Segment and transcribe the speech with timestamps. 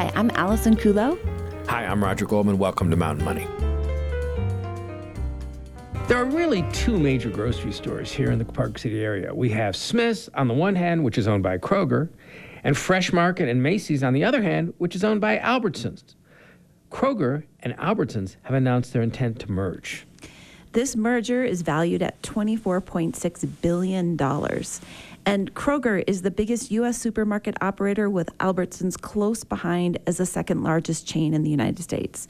[0.00, 1.18] Hi, I'm Allison Kulo.
[1.68, 2.56] Hi, I'm Roger Goldman.
[2.56, 3.46] Welcome to Mountain Money.
[6.08, 9.34] There are really two major grocery stores here in the Park City area.
[9.34, 12.08] We have Smith's on the one hand, which is owned by Kroger,
[12.64, 16.14] and Fresh Market and Macy's on the other hand, which is owned by Albertsons.
[16.90, 20.06] Kroger and Albertsons have announced their intent to merge.
[20.72, 24.16] This merger is valued at $24.6 billion.
[25.26, 26.96] And Kroger is the biggest U.S.
[26.98, 32.26] supermarket operator, with Albertsons close behind as the second largest chain in the United States.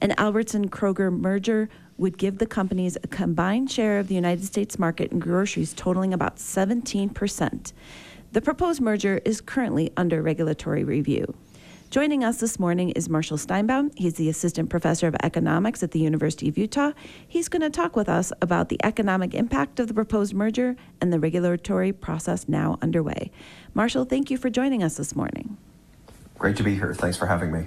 [0.00, 1.68] An Albertson Kroger merger
[1.98, 6.12] would give the companies a combined share of the United States market in groceries totaling
[6.12, 7.72] about 17%.
[8.32, 11.34] The proposed merger is currently under regulatory review.
[11.92, 13.92] Joining us this morning is Marshall Steinbaum.
[13.98, 16.92] He's the assistant professor of economics at the University of Utah.
[17.28, 21.12] He's going to talk with us about the economic impact of the proposed merger and
[21.12, 23.30] the regulatory process now underway.
[23.74, 25.58] Marshall, thank you for joining us this morning.
[26.38, 26.94] Great to be here.
[26.94, 27.66] Thanks for having me.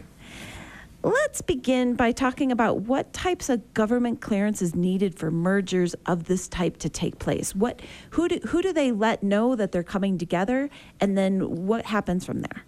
[1.04, 6.24] Let's begin by talking about what types of government clearance is needed for mergers of
[6.24, 7.54] this type to take place.
[7.54, 7.80] What,
[8.10, 12.26] who do, who do they let know that they're coming together, and then what happens
[12.26, 12.64] from there?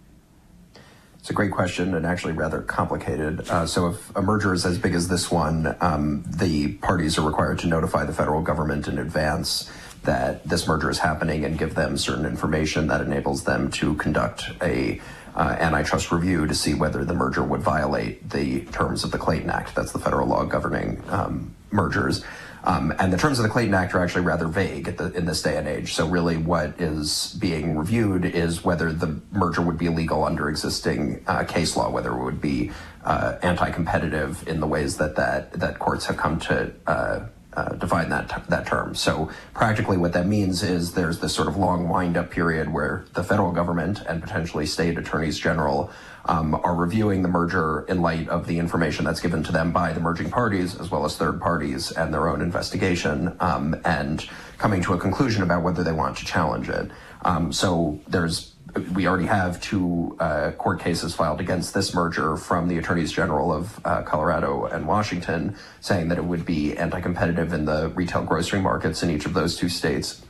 [1.20, 3.48] It's a great question and actually rather complicated.
[3.50, 7.26] Uh, so, if a merger is as big as this one, um, the parties are
[7.26, 9.70] required to notify the federal government in advance
[10.04, 14.50] that this merger is happening and give them certain information that enables them to conduct
[14.62, 15.00] a
[15.34, 19.50] uh, antitrust review to see whether the merger would violate the terms of the Clayton
[19.50, 19.74] Act.
[19.74, 22.24] That's the federal law governing um, mergers.
[22.64, 25.42] Um, and the terms of the Clayton Act are actually rather vague the, in this
[25.42, 25.94] day and age.
[25.94, 31.22] So, really, what is being reviewed is whether the merger would be legal under existing
[31.26, 32.72] uh, case law, whether it would be
[33.04, 36.72] uh, anti competitive in the ways that, that, that courts have come to.
[36.86, 37.20] Uh,
[37.58, 38.94] uh, define that t- that term.
[38.94, 43.24] So practically, what that means is there's this sort of long wind-up period where the
[43.24, 45.90] federal government and potentially state attorneys general
[46.28, 49.92] um, are reviewing the merger in light of the information that's given to them by
[49.92, 54.28] the merging parties as well as third parties and their own investigation, um, and
[54.58, 56.90] coming to a conclusion about whether they want to challenge it.
[57.22, 58.54] Um, so there's
[58.92, 63.52] we already have two uh, court cases filed against this merger from the attorneys general
[63.52, 68.60] of uh, Colorado and Washington, saying that it would be anti-competitive in the retail grocery
[68.60, 70.22] markets in each of those two states.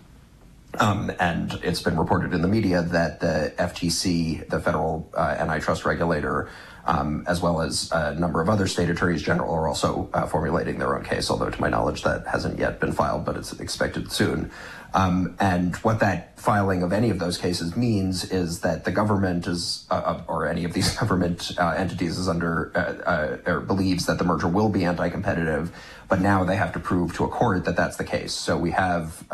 [0.80, 5.84] Um, and it's been reported in the media that the FTC, the federal uh, antitrust
[5.84, 6.48] regulator,
[6.84, 10.78] um, as well as a number of other state attorneys general, are also uh, formulating
[10.78, 11.30] their own case.
[11.30, 14.50] Although, to my knowledge, that hasn't yet been filed, but it's expected soon.
[14.94, 19.46] Um, and what that filing of any of those cases means is that the government
[19.46, 23.10] is, uh, uh or any of these government uh, entities is under, uh,
[23.48, 25.72] uh, or believes that the merger will be anti-competitive,
[26.08, 28.32] but now they have to prove to a court that that's the case.
[28.32, 29.24] So we have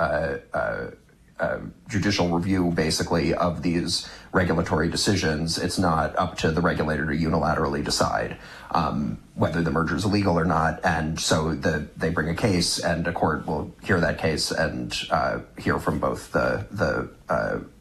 [1.40, 1.58] uh, uh,
[1.88, 5.58] judicial review basically of these regulatory decisions.
[5.58, 8.36] It's not up to the regulator to unilaterally decide
[8.70, 10.80] um, whether the merger is illegal or not.
[10.84, 14.96] And so the, they bring a case, and a court will hear that case and
[15.10, 17.10] uh, hear from both the the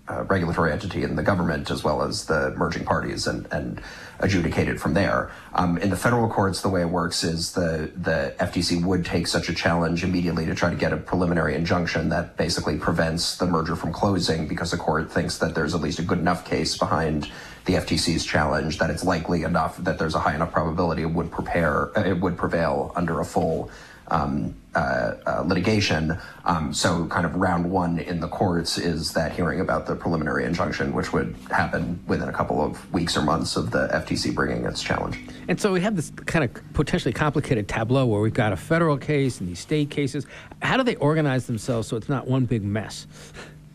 [0.10, 3.82] uh, regulatory entity and the government, as well as the merging parties, and, and
[4.20, 5.32] adjudicated from there.
[5.54, 9.28] Um, in the federal courts, the way it works is the, the FTC would take
[9.28, 13.46] such a challenge immediately to try to get a preliminary injunction that basically prevents the
[13.46, 16.78] merger from closing because the court thinks that there's at least a good enough case
[16.78, 17.32] behind
[17.66, 21.32] the FTC's challenge that it's likely enough that there's a high enough probability it would
[21.32, 23.72] prepare it would prevail under a full
[24.14, 26.18] um, uh, uh, litigation.
[26.46, 30.46] Um, so, kind of round one in the courts is that hearing about the preliminary
[30.46, 34.66] injunction, which would happen within a couple of weeks or months of the FTC bringing
[34.66, 35.20] its challenge.
[35.48, 38.98] And so we have this kind of potentially complicated tableau where we've got a federal
[38.98, 40.26] case and these state cases.
[40.62, 43.08] How do they organize themselves so it's not one big mess?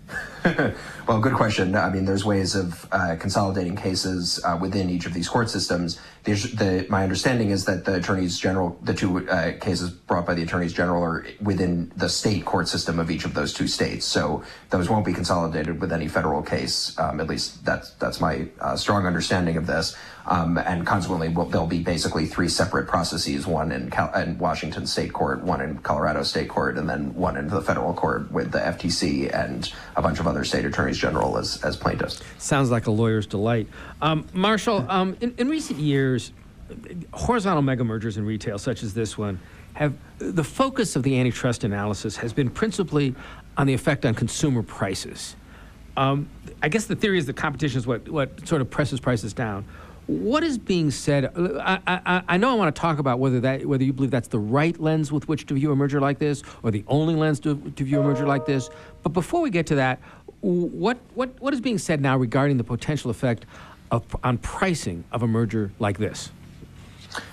[1.08, 1.74] well, good question.
[1.74, 6.00] I mean, there's ways of uh, consolidating cases uh, within each of these court systems.
[6.24, 10.34] The, the, my understanding is that the attorneys general, the two uh, cases brought by
[10.34, 14.04] the attorneys general, are within the state court system of each of those two states.
[14.04, 16.98] So those won't be consolidated with any federal case.
[16.98, 19.96] Um, at least that's that's my uh, strong understanding of this.
[20.28, 24.86] Um, and consequently, we'll, there'll be basically three separate processes: one in, Cal- in Washington
[24.86, 28.52] State Court, one in Colorado State Court, and then one in the federal court with
[28.52, 32.22] the FTC and a bunch of other state attorneys general as, as plaintiffs.
[32.38, 33.68] Sounds like a lawyer's delight.
[34.02, 36.32] Um, Marshall, um, in, in, recent years,
[37.12, 39.40] horizontal mega mergers in retail, such as this one,
[39.74, 43.14] have the focus of the antitrust analysis has been principally
[43.56, 45.36] on the effect on consumer prices.
[45.96, 46.28] Um,
[46.62, 49.64] I guess the theory is that competition is what, what sort of presses prices down.
[50.06, 51.32] What is being said?
[51.36, 54.28] I, I, I, know I want to talk about whether that whether you believe that's
[54.28, 57.40] the right lens with which to view a merger like this, or the only lens
[57.40, 58.70] to, to view a merger like this.
[59.02, 60.00] But before we get to that,
[60.40, 63.44] what what what is being said now regarding the potential effect
[63.90, 66.30] of, on pricing of a merger like this?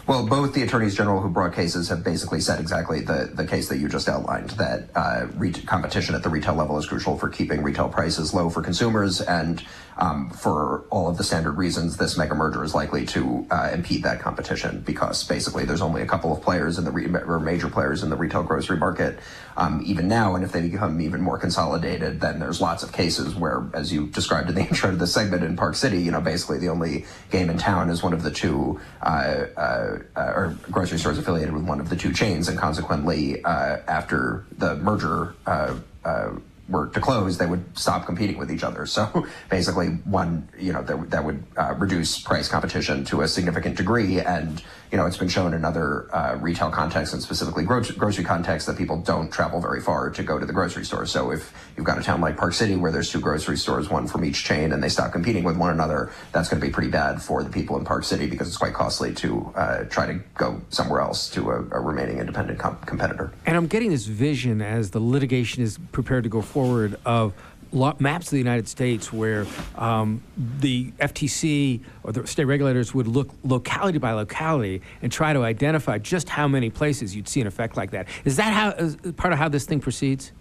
[0.08, 3.68] Well, both the attorneys general who brought cases have basically said exactly the, the case
[3.70, 7.28] that you just outlined that uh, re- competition at the retail level is crucial for
[7.30, 9.20] keeping retail prices low for consumers.
[9.22, 9.64] And
[9.98, 14.04] um, for all of the standard reasons, this mega merger is likely to uh, impede
[14.04, 17.70] that competition because basically there's only a couple of players in the re- or major
[17.70, 19.20] players in the retail grocery market
[19.58, 20.36] um, even now.
[20.36, 24.08] And if they become even more consolidated, then there's lots of cases where, as you
[24.08, 27.06] described in the intro to the segment in Park City, you know, basically the only
[27.32, 28.80] game in town is one of the two.
[29.02, 33.78] Uh, uh, or grocery stores affiliated with one of the two chains, and consequently, uh,
[33.88, 36.32] after the merger uh, uh,
[36.68, 38.86] were to close, they would stop competing with each other.
[38.86, 43.78] So basically, one, you know, that, that would uh, reduce price competition to a significant
[43.78, 44.20] degree.
[44.20, 44.64] And,
[44.96, 48.66] you know, it's been shown in other uh, retail contexts and specifically gro- grocery contexts
[48.66, 51.06] that people don't travel very far to go to the grocery store.
[51.06, 54.08] So if you've got a town like Park City where there's two grocery stores, one
[54.08, 56.90] from each chain, and they stop competing with one another, that's going to be pretty
[56.90, 60.14] bad for the people in Park City because it's quite costly to uh, try to
[60.36, 63.34] go somewhere else to a, a remaining independent com- competitor.
[63.46, 67.34] And I'm getting this vision as the litigation is prepared to go forward of
[67.76, 69.46] maps of the United States where
[69.76, 70.24] um,
[70.60, 75.98] the FTC or the state regulators would look locality by locality and try to identify
[75.98, 78.08] just how many places you'd see an effect like that.
[78.24, 80.32] Is that how is part of how this thing proceeds?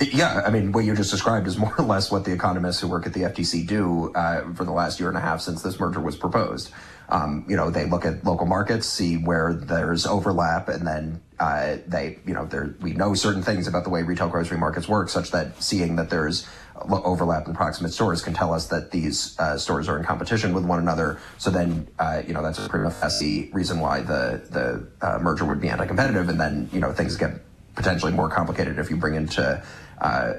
[0.00, 2.88] Yeah, I mean, what you just described is more or less what the economists who
[2.88, 5.78] work at the FTC do uh, for the last year and a half since this
[5.78, 6.70] merger was proposed.
[7.08, 11.76] Um, you know, they look at local markets, see where there's overlap, and then uh,
[11.86, 12.48] they, you know,
[12.80, 16.10] we know certain things about the way retail grocery markets work, such that seeing that
[16.10, 16.46] there's
[16.76, 20.64] overlap in proximate stores can tell us that these uh, stores are in competition with
[20.64, 21.18] one another.
[21.38, 22.84] So then, uh, you know, that's a pretty
[23.20, 27.16] the reason why the the uh, merger would be anti-competitive, and then you know things
[27.16, 27.40] get
[27.74, 29.62] potentially more complicated if you bring into
[30.00, 30.34] uh,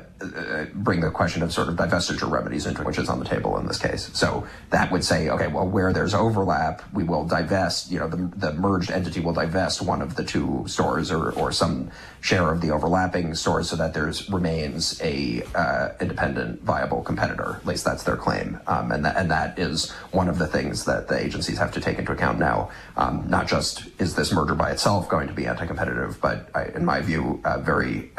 [0.74, 3.68] bring the question of sort of divestiture remedies into which is on the table in
[3.68, 4.10] this case.
[4.14, 8.32] So that would say, okay, well, where there's overlap, we will divest, you know, the,
[8.36, 11.92] the merged entity will divest one of the two stores or, or some
[12.22, 17.58] share of the overlapping stores so that there's remains a uh, independent viable competitor.
[17.58, 18.60] At least that's their claim.
[18.68, 21.82] Um, and, that, and that is one of the things that the agencies have to
[21.82, 22.72] take into account now.
[22.98, 26.86] Um, not just is this merger by itself going to be anti-competitive, but I, in
[26.86, 28.12] my view, uh, very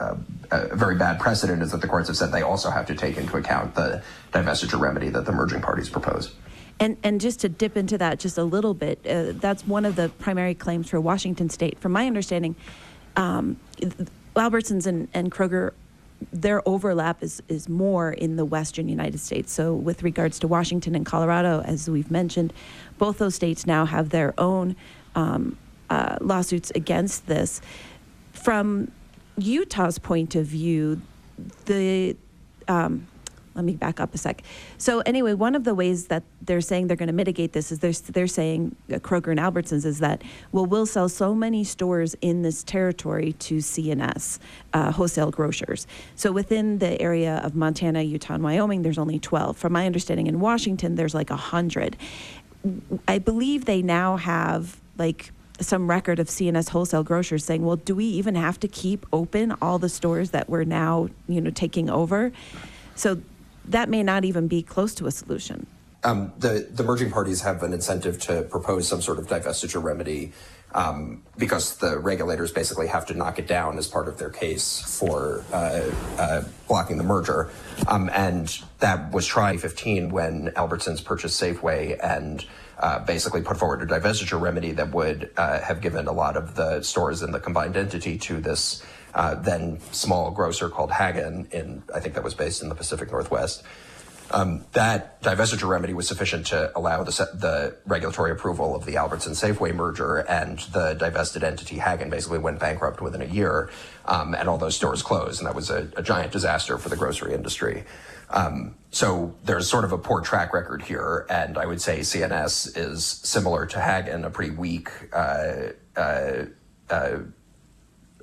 [0.00, 3.16] a very bad precedent is that the courts have said they also have to take
[3.16, 4.02] into account the
[4.32, 6.34] divestiture remedy that the merging parties propose.
[6.80, 9.96] And, and just to dip into that just a little bit, uh, that's one of
[9.96, 11.78] the primary claims for Washington State.
[11.80, 12.54] From my understanding,
[13.16, 13.58] um,
[14.36, 15.72] Albertsons and, and Kroger,
[16.32, 19.52] their overlap is, is more in the western United States.
[19.52, 22.52] So, with regards to Washington and Colorado, as we've mentioned,
[22.96, 24.76] both those states now have their own
[25.14, 25.56] um,
[25.90, 27.60] uh, lawsuits against this.
[28.32, 28.92] From
[29.38, 31.00] Utah's point of view,
[31.66, 32.16] the
[32.66, 33.06] um,
[33.58, 34.42] let me back up a sec.
[34.78, 37.80] So anyway, one of the ways that they're saying they're going to mitigate this is
[37.80, 42.14] they're, they're saying uh, Kroger and Albertsons is that well we'll sell so many stores
[42.20, 44.38] in this territory to C&S
[44.72, 45.88] uh, wholesale grocers.
[46.14, 49.56] So within the area of Montana, Utah, and Wyoming, there's only 12.
[49.56, 51.96] From my understanding, in Washington, there's like hundred.
[53.08, 57.94] I believe they now have like some record of C&S wholesale grocers saying, "Well, do
[57.94, 61.90] we even have to keep open all the stores that we're now, you know, taking
[61.90, 62.32] over?"
[62.94, 63.20] So
[63.64, 65.66] that may not even be close to a solution.
[66.04, 70.32] Um, the the merging parties have an incentive to propose some sort of divestiture remedy
[70.74, 74.80] um, because the regulators basically have to knock it down as part of their case
[74.98, 77.50] for uh, uh, blocking the merger.
[77.86, 82.44] Um, and that was tried 15 when Albertsons purchased Safeway and
[82.78, 86.54] uh, basically put forward a divestiture remedy that would uh, have given a lot of
[86.54, 88.82] the stores in the combined entity to this
[89.14, 93.10] uh, then small grocer called Haggen in I think that was based in the Pacific
[93.10, 93.62] Northwest.
[94.30, 99.32] Um, that divestiture remedy was sufficient to allow the, the, regulatory approval of the Albertson
[99.32, 103.70] Safeway merger, and the divested entity Haggen basically went bankrupt within a year,
[104.04, 106.96] um, and all those stores closed, and that was a, a giant disaster for the
[106.96, 107.84] grocery industry.
[108.30, 112.66] Um, so there's sort of a poor track record here, and I would say C&S
[112.76, 116.44] is similar to Haggen, a pretty weak uh, uh,
[116.90, 117.18] uh,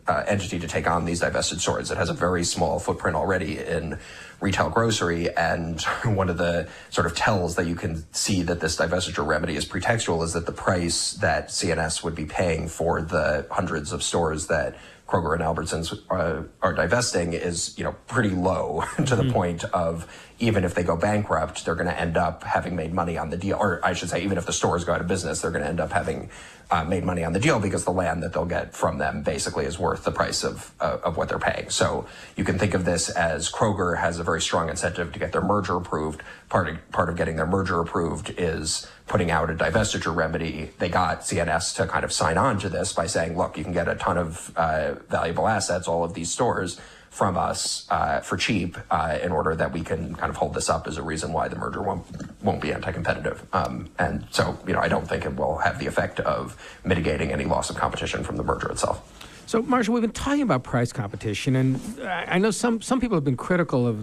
[0.07, 1.89] uh, entity to take on these divested stores.
[1.89, 3.97] It has a very small footprint already in
[4.41, 8.77] retail grocery, and one of the sort of tells that you can see that this
[8.77, 13.45] divestiture remedy is pretextual is that the price that C&S would be paying for the
[13.51, 14.75] hundreds of stores that
[15.07, 19.31] Kroger and Albertsons uh, are divesting is, you know, pretty low to the mm-hmm.
[19.31, 20.07] point of
[20.39, 23.37] even if they go bankrupt, they're going to end up having made money on the
[23.37, 23.57] deal.
[23.57, 25.69] Or I should say, even if the stores go out of business, they're going to
[25.69, 26.29] end up having
[26.71, 29.65] uh, made money on the deal because the land that they'll get from them basically
[29.65, 31.69] is worth the price of uh, of what they're paying.
[31.69, 35.31] So you can think of this as Kroger has a very strong incentive to get
[35.31, 36.21] their merger approved.
[36.49, 40.71] Part of part of getting their merger approved is putting out a divestiture remedy.
[40.79, 43.73] They got C&S to kind of sign on to this by saying, look, you can
[43.73, 46.79] get a ton of uh, valuable assets, all of these stores
[47.15, 50.69] from us uh, for cheap uh, in order that we can kind of hold this
[50.69, 52.05] up as a reason why the merger won't
[52.43, 53.47] won't be anti-competitive.
[53.53, 57.31] Um, and so, you know, I don't think it will have the effect of mitigating
[57.31, 58.99] any loss of competition from the merger itself.
[59.47, 63.23] So, Marshall, we've been talking about price competition, and I know some, some people have
[63.23, 63.99] been critical of,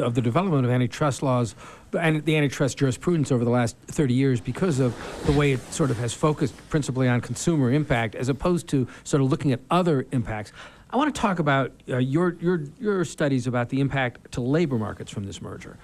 [0.00, 1.54] of the development of antitrust laws
[1.92, 4.96] and the antitrust jurisprudence over the last 30 years because of
[5.26, 9.22] the way it sort of has focused principally on consumer impact as opposed to sort
[9.22, 10.50] of looking at other impacts.
[10.96, 14.78] I want to talk about uh, your, your, your studies about the impact to labor
[14.78, 15.76] markets from this merger.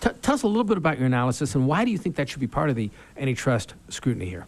[0.00, 2.28] T- tell us a little bit about your analysis and why do you think that
[2.28, 4.46] should be part of the antitrust scrutiny here?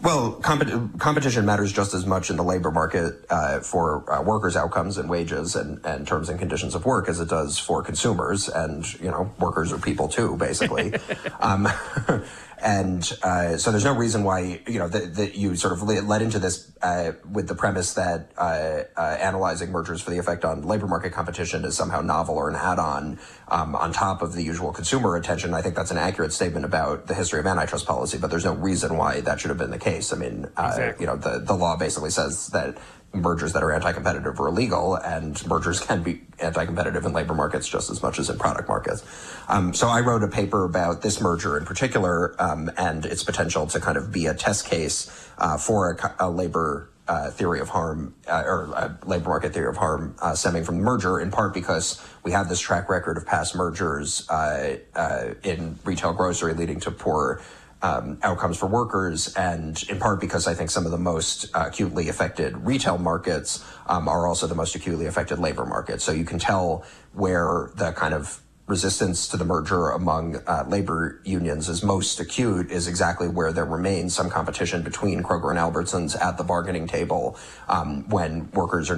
[0.00, 4.56] Well, comp- competition matters just as much in the labor market uh, for uh, workers'
[4.56, 8.48] outcomes and wages and, and terms and conditions of work as it does for consumers.
[8.48, 10.94] And, you know, workers are people too, basically.
[11.40, 11.68] um,
[12.62, 16.22] and uh, so there's no reason why, you know, that, that you sort of led
[16.22, 20.62] into this uh, with the premise that uh, uh, analyzing mergers for the effect on
[20.62, 24.72] labor market competition is somehow novel or an add-on um, on top of the usual
[24.72, 25.52] consumer attention.
[25.52, 28.54] I think that's an accurate statement about the history of antitrust policy, but there's no
[28.54, 30.12] reason why that should have been the case.
[30.12, 31.04] I mean, uh, exactly.
[31.04, 32.78] you know, the, the law basically says that
[33.22, 37.90] mergers that are anti-competitive or illegal, and mergers can be anti-competitive in labor markets just
[37.90, 39.04] as much as in product markets.
[39.48, 43.66] Um, so I wrote a paper about this merger in particular um, and its potential
[43.68, 47.68] to kind of be a test case uh, for a, a labor uh, theory of
[47.68, 51.30] harm uh, or uh, labor market theory of harm uh, stemming from the merger, in
[51.30, 56.52] part because we have this track record of past mergers uh, uh, in retail grocery
[56.54, 57.40] leading to poor
[57.86, 62.08] um, outcomes for workers, and in part because I think some of the most acutely
[62.08, 66.02] affected retail markets um, are also the most acutely affected labor markets.
[66.02, 71.20] So you can tell where the kind of resistance to the merger among uh, labor
[71.24, 76.20] unions is most acute is exactly where there remains some competition between Kroger and Albertsons
[76.20, 78.96] at the bargaining table um, when workers are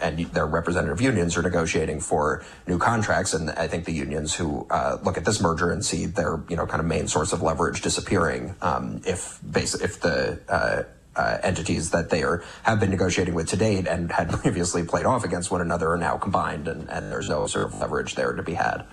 [0.00, 3.34] and, their representative unions are negotiating for new contracts.
[3.34, 6.56] And I think the unions who uh, look at this merger and see their you
[6.56, 10.82] know kind of main source of leverage disappearing um, if if the uh,
[11.16, 15.06] uh, entities that they are have been negotiating with to date and had previously played
[15.06, 18.32] off against one another are now combined, and, and there's no sort of leverage there
[18.32, 18.84] to be had.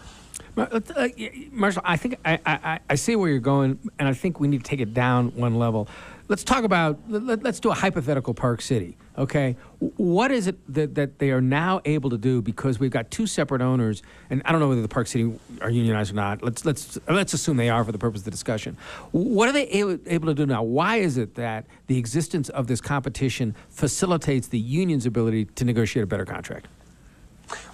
[0.57, 1.07] Uh,
[1.51, 4.63] Marshall, I think I, I, I see where you're going, and I think we need
[4.63, 5.87] to take it down one level.
[6.29, 9.55] Let's talk about, let, us do a hypothetical Park City, okay?
[9.79, 13.27] What is it that, that they are now able to do because we've got two
[13.27, 16.43] separate owners, and I don't know whether the Park City are unionized or not.
[16.43, 18.75] Let's, let's, let's assume they are for the purpose of the discussion.
[19.11, 20.63] What are they able to do now?
[20.63, 26.03] Why is it that the existence of this competition facilitates the union's ability to negotiate
[26.03, 26.67] a better contract?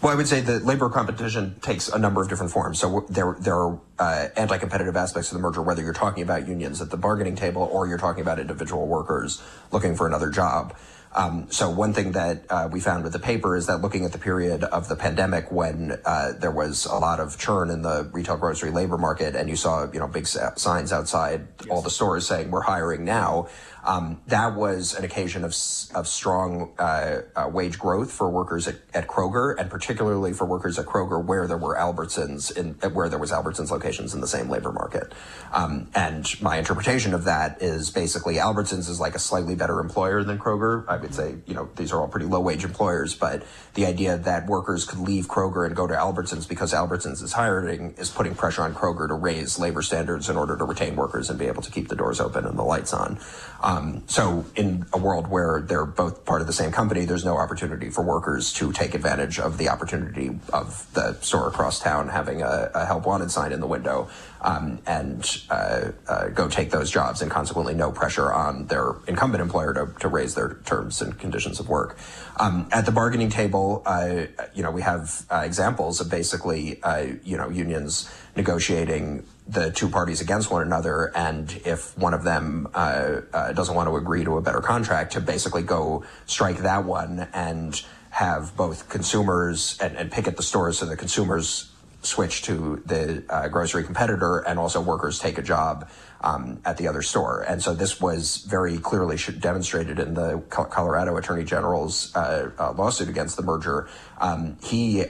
[0.02, 2.80] Well, I would say that labor competition takes a number of different forms.
[2.80, 6.82] So there, there are uh, anti-competitive aspects of the merger, whether you're talking about unions
[6.82, 10.76] at the bargaining table or you're talking about individual workers looking for another job.
[11.16, 14.12] Um, so one thing that uh, we found with the paper is that looking at
[14.12, 18.10] the period of the pandemic when uh, there was a lot of churn in the
[18.12, 21.70] retail grocery labor market, and you saw you know big signs outside yes.
[21.70, 23.48] all the stores saying we're hiring now.
[23.86, 25.54] Um, that was an occasion of,
[25.94, 30.80] of strong uh, uh, wage growth for workers at, at, Kroger, and particularly for workers
[30.80, 34.50] at Kroger where there were Albertsons in where there was Albertsons locations in the same
[34.50, 35.14] labor market.
[35.52, 40.24] Um, and my interpretation of that is basically Albertsons is like a slightly better employer
[40.24, 40.86] than Kroger.
[40.88, 44.18] I would say you know these are all pretty low wage employers, but the idea
[44.18, 48.34] that workers could leave Kroger and go to Albertsons because Albertsons is hiring is putting
[48.34, 51.62] pressure on Kroger to raise labor standards in order to retain workers and be able
[51.62, 53.20] to keep the doors open and the lights on.
[53.62, 53.73] Um,
[54.08, 57.90] so in a world where they're both part of the same company, there's no opportunity
[57.90, 62.72] for workers to take advantage of the opportunity of the store across town having a,
[62.74, 64.10] a help wanted sign in the window
[64.42, 69.42] um, and uh, uh, go take those jobs, and consequently no pressure on their incumbent
[69.42, 71.98] employer to, to raise their terms and conditions of work.
[72.38, 77.06] Um, at the bargaining table, uh, you know, we have uh, examples of basically, uh,
[77.24, 82.68] you know, unions negotiating the two parties against one another, and if one of them
[82.74, 86.86] uh, uh, doesn't want to agree to a better contract, to basically go strike that
[86.86, 91.72] one and have both consumers and, and picket the stores so the consumers
[92.04, 95.90] switch to the uh, grocery competitor and also workers take a job
[96.22, 97.42] um, at the other store.
[97.48, 103.10] And so this was very clearly demonstrated in the Colorado Attorney General's uh, uh, lawsuit
[103.10, 103.88] against the merger.
[104.20, 105.06] Um, he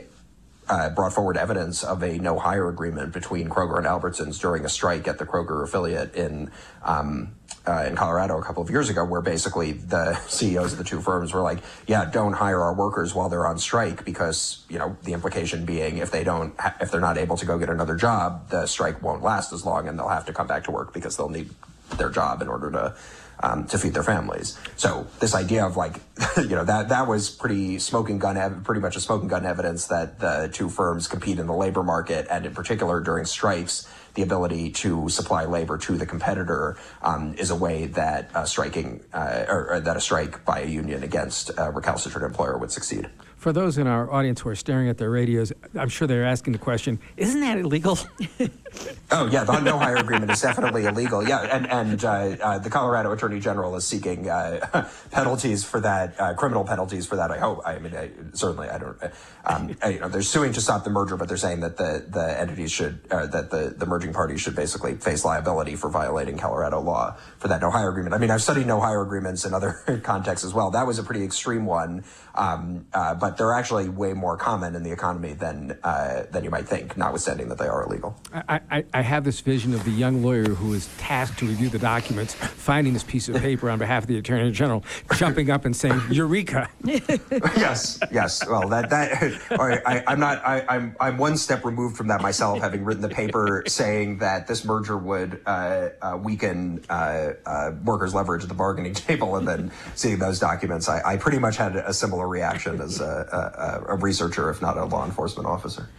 [0.69, 4.69] uh, brought forward evidence of a no hire agreement between Kroger and Albertsons during a
[4.69, 6.51] strike at the Kroger affiliate in
[6.83, 10.83] um, uh, in Colorado a couple of years ago, where basically the CEOs of the
[10.83, 14.77] two firms were like, "Yeah, don't hire our workers while they're on strike because you
[14.79, 17.95] know the implication being if they don't if they're not able to go get another
[17.95, 20.93] job, the strike won't last as long and they'll have to come back to work
[20.93, 21.49] because they'll need
[21.97, 22.95] their job in order to."
[23.41, 24.57] Um, to feed their families.
[24.77, 25.99] So this idea of like,
[26.37, 30.19] you know, that that was pretty smoking gun, pretty much a smoking gun evidence that
[30.19, 34.71] the two firms compete in the labor market, and in particular during strikes, the ability
[34.71, 39.73] to supply labor to the competitor um, is a way that uh, striking uh, or,
[39.73, 43.09] or that a strike by a union against a recalcitrant employer would succeed.
[43.43, 46.53] For those in our audience who are staring at their radios, I'm sure they're asking
[46.53, 47.99] the question, isn't that illegal?
[49.11, 51.27] Oh yeah, the no hire agreement is definitely illegal.
[51.27, 56.19] Yeah, and and uh, uh, the Colorado Attorney General is seeking uh, penalties for that,
[56.19, 57.29] uh, criminal penalties for that.
[57.29, 57.61] I hope.
[57.63, 58.97] I mean, I, certainly, I don't.
[59.45, 62.05] Um, I, you know, they're suing to stop the merger, but they're saying that the
[62.09, 66.39] the entities should uh, that the the merging parties should basically face liability for violating
[66.39, 68.15] Colorado law for that no hire agreement.
[68.15, 69.73] I mean, I've studied no hire agreements in other
[70.03, 70.71] contexts as well.
[70.71, 74.83] That was a pretty extreme one, um, uh, but they're actually way more common in
[74.83, 78.15] the economy than uh, than you might think, notwithstanding that they are illegal.
[78.31, 81.69] I, I, I have this vision of the young lawyer who is tasked to review
[81.69, 84.83] the documents, finding this piece of paper on behalf of the Attorney General,
[85.15, 86.69] jumping up and saying, Eureka!
[86.85, 88.47] yes, yes.
[88.47, 90.45] Well, that that all right, I, I'm not.
[90.45, 94.45] I, I'm I'm one step removed from that myself, having written the paper saying that
[94.45, 99.47] this merger would uh, uh, weaken uh, uh, workers' leverage at the bargaining table, and
[99.47, 103.93] then seeing those documents, I, I pretty much had a similar reaction as a, a,
[103.93, 105.89] a researcher, if not a law enforcement officer.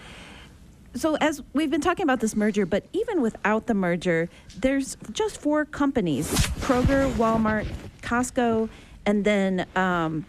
[0.96, 5.40] So, as we've been talking about this merger, but even without the merger, there's just
[5.40, 7.66] four companies Kroger, Walmart,
[8.02, 8.68] Costco,
[9.04, 10.24] and then um,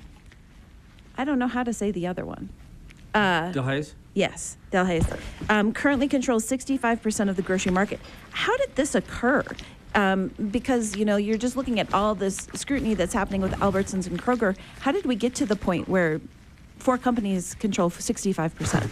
[1.17, 2.49] I don't know how to say the other one.
[3.53, 3.93] Delhaize?
[4.13, 5.19] Yes, Delhaize.
[5.49, 7.99] Um, currently controls 65% of the grocery market.
[8.31, 9.43] How did this occur?
[9.93, 14.07] Um, because, you know, you're just looking at all this scrutiny that's happening with Albertsons
[14.07, 14.57] and Kroger.
[14.81, 16.19] How did we get to the point where
[16.85, 18.87] four companies control 65%?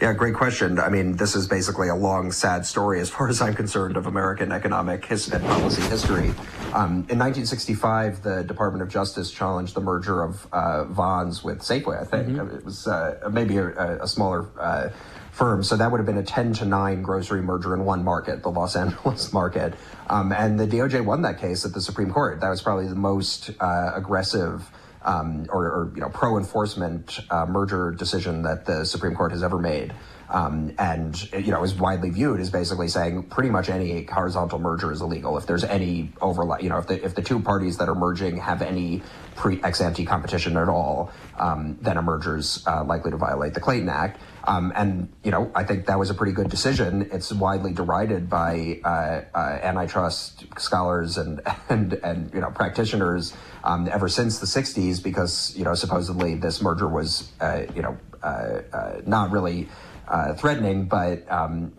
[0.00, 0.78] Yeah, great question.
[0.80, 4.06] I mean, this is basically a long, sad story, as far as I'm concerned, of
[4.06, 6.30] American economic his- and policy history.
[6.72, 12.00] Um, in 1965, the Department of Justice challenged the merger of uh, Vons with Safeway.
[12.00, 14.88] I think it was uh, maybe a, a smaller uh,
[15.32, 18.42] firm, so that would have been a 10 to 9 grocery merger in one market,
[18.42, 19.74] the Los Angeles market.
[20.08, 22.40] Um, and the DOJ won that case at the Supreme Court.
[22.40, 24.70] That was probably the most uh, aggressive
[25.02, 29.42] um, or, or you know pro enforcement uh, merger decision that the Supreme Court has
[29.42, 29.94] ever made.
[30.28, 34.92] Um, and you know is widely viewed as basically saying pretty much any horizontal merger
[34.92, 36.62] is illegal if there's any overlap.
[36.62, 39.02] You know if the if the two parties that are merging have any
[39.34, 43.60] pre ex ante competition at all, um, then a merger's uh, likely to violate the
[43.60, 44.20] Clayton Act.
[44.44, 47.08] Um, and you know, I think that was a pretty good decision.
[47.12, 53.88] It's widely derided by uh, uh, antitrust scholars and and and you know practitioners um,
[53.90, 58.60] ever since the '60s because you know supposedly this merger was uh, you know uh,
[58.72, 59.68] uh, not really.
[60.08, 61.72] Uh, threatening, but um,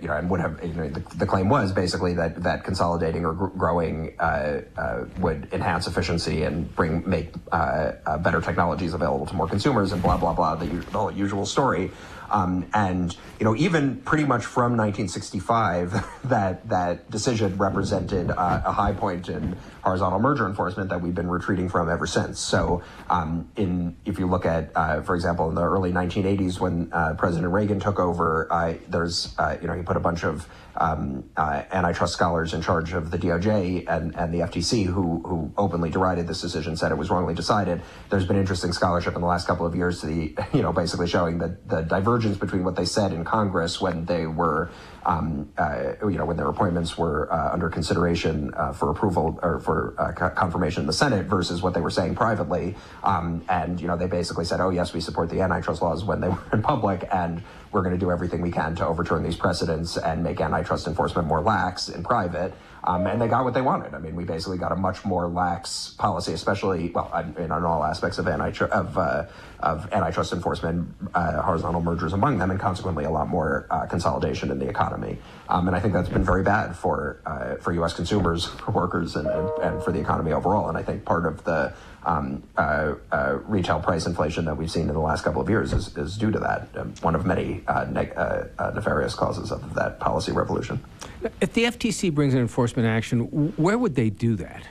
[0.00, 3.26] you know, and would have you know, the, the claim was basically that that consolidating
[3.26, 4.16] or gr- growing
[5.18, 10.32] would enhance efficiency and bring make better technologies available to more consumers and blah blah
[10.32, 11.90] blah the, the usual story.
[12.30, 18.72] Um, and you know, even pretty much from 1965, that that decision represented uh, a
[18.72, 22.38] high point in horizontal merger enforcement that we've been retreating from ever since.
[22.38, 26.90] So, um, in if you look at, uh, for example, in the early 1980s when
[26.92, 30.48] uh, President Reagan took over, uh, there's uh, you know he put a bunch of
[30.78, 35.52] um, uh, antitrust scholars in charge of the DOJ and, and the FTC who, who
[35.58, 37.82] openly derided this decision, said it was wrongly decided.
[38.10, 41.08] There's been interesting scholarship in the last couple of years to the, you know, basically
[41.08, 44.70] showing that the divergence between what they said in Congress when they were,
[45.06, 49.60] um, uh, you know, when their appointments were uh, under consideration uh, for approval or
[49.60, 52.74] for uh, co- confirmation in the Senate versus what they were saying privately.
[53.04, 56.20] Um, and, you know, they basically said, oh, yes, we support the antitrust laws when
[56.20, 59.36] they were in public and we're going to do everything we can to overturn these
[59.36, 62.52] precedents and make antitrust enforcement more lax in private.
[62.88, 63.92] Um, and they got what they wanted.
[63.92, 67.84] I mean, we basically got a much more lax policy, especially well, in, in all
[67.84, 69.26] aspects of antitrust of, uh,
[69.60, 74.50] of antitrust enforcement, uh, horizontal mergers among them, and consequently a lot more uh, consolidation
[74.50, 75.18] in the economy.
[75.50, 77.92] Um, and I think that's been very bad for uh, for U.S.
[77.92, 80.70] consumers, for workers, and, and, and for the economy overall.
[80.70, 81.74] And I think part of the
[82.08, 85.72] um, uh, uh, retail price inflation that we've seen in the last couple of years
[85.74, 86.68] is, is due to that.
[86.74, 90.82] Um, one of many uh, neg- uh, uh, nefarious causes of that policy revolution.
[91.40, 94.62] If the FTC brings an enforcement action, where would they do that?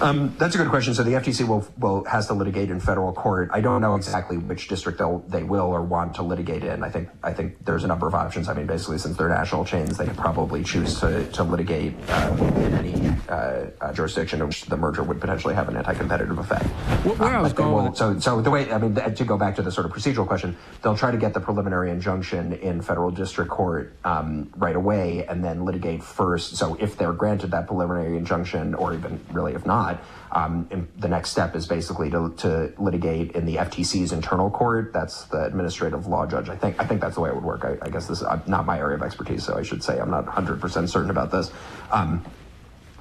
[0.00, 0.94] Um, that's a good question.
[0.94, 3.50] So the FTC will will has to litigate in federal court.
[3.52, 6.84] I don't know exactly which district they'll they will or want to litigate in.
[6.84, 8.48] I think I think there's a number of options.
[8.48, 12.38] I mean, basically, since they're national chains, they could probably choose to to litigate um,
[12.38, 16.64] in any uh, uh, jurisdiction in which the merger would potentially have an anti-competitive effect.
[17.04, 19.36] Wh- where I Um, was going will- so so the way I mean to go
[19.36, 22.82] back to the sort of procedural question, they'll try to get the preliminary injunction in
[22.82, 26.54] federal district court um, right away, and then litigate first.
[26.56, 29.87] So if they're granted that preliminary injunction, or even really if not,
[30.32, 34.92] um, in- the next step is basically to, to litigate in the FTC's internal court.
[34.92, 36.48] That's the administrative law judge.
[36.48, 37.64] I think I think that's the way it would work.
[37.64, 39.98] I, I guess this is uh, not my area of expertise, so I should say
[39.98, 41.50] I'm not 100 percent certain about this.
[41.90, 42.24] Um,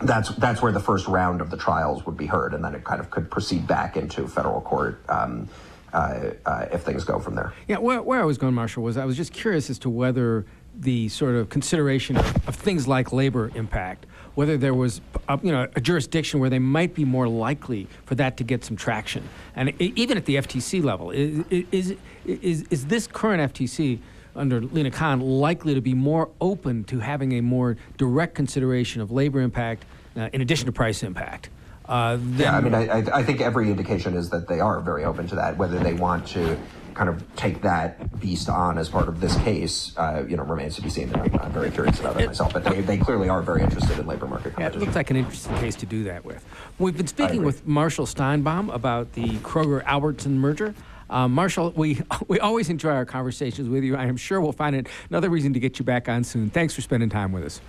[0.02, 2.84] that's that's where the first round of the trials would be heard, and then it
[2.84, 5.50] kind of could proceed back into federal court um,
[5.94, 7.54] uh, uh, if things go from there.
[7.68, 10.46] Yeah, where, where I was going, Marshall, was I was just curious as to whether
[10.76, 14.06] the sort of consideration of, of things like labor impact,
[14.38, 18.14] whether there was, a, you know, a jurisdiction where they might be more likely for
[18.14, 22.62] that to get some traction, and e- even at the FTC level, is is is,
[22.70, 23.98] is this current FTC
[24.36, 29.10] under Lina Khan likely to be more open to having a more direct consideration of
[29.12, 31.50] labor impact uh, in addition to price impact?
[31.90, 35.26] Uh, Yeah, I mean, I- I think every indication is that they are very open
[35.30, 35.58] to that.
[35.58, 36.56] Whether they want to
[36.98, 40.76] kind of take that beast on as part of this case, uh, you know, remains
[40.76, 41.14] to be seen.
[41.14, 42.54] And I'm, I'm very curious about that myself.
[42.54, 45.16] But they, they clearly are very interested in labor market Yeah, it looks like an
[45.16, 46.44] interesting case to do that with.
[46.80, 50.74] We've been speaking with Marshall Steinbaum about the Kroger Albertson merger.
[51.10, 53.96] Uh, Marshall, we, we always enjoy our conversations with you.
[53.96, 56.50] I am sure we'll find it another reason to get you back on soon.
[56.50, 57.62] Thanks for spending time with us.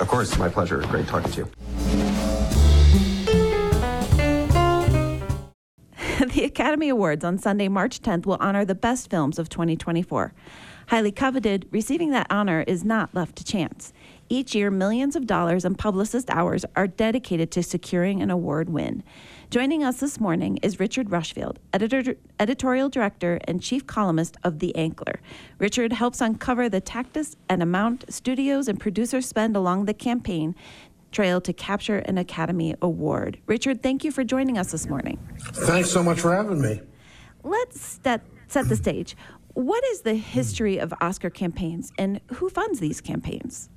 [0.00, 0.80] Of course, my pleasure.
[0.88, 2.13] Great talking to you.
[6.34, 10.34] The Academy Awards on Sunday, March 10th will honor the best films of 2024.
[10.88, 13.92] Highly coveted, receiving that honor is not left to chance.
[14.28, 19.04] Each year, millions of dollars and publicist hours are dedicated to securing an award win.
[19.48, 24.74] Joining us this morning is Richard Rushfield, editor, editorial director and chief columnist of The
[24.76, 25.18] Ankler.
[25.58, 30.56] Richard helps uncover the tactics and amount studios and producers spend along the campaign
[31.14, 33.38] trail to capture an Academy Award.
[33.46, 35.18] Richard, thank you for joining us this morning.
[35.38, 36.80] Thanks so much for having me.
[37.42, 39.16] Let's set, set the stage.
[39.54, 43.70] What is the history of Oscar campaigns and who funds these campaigns?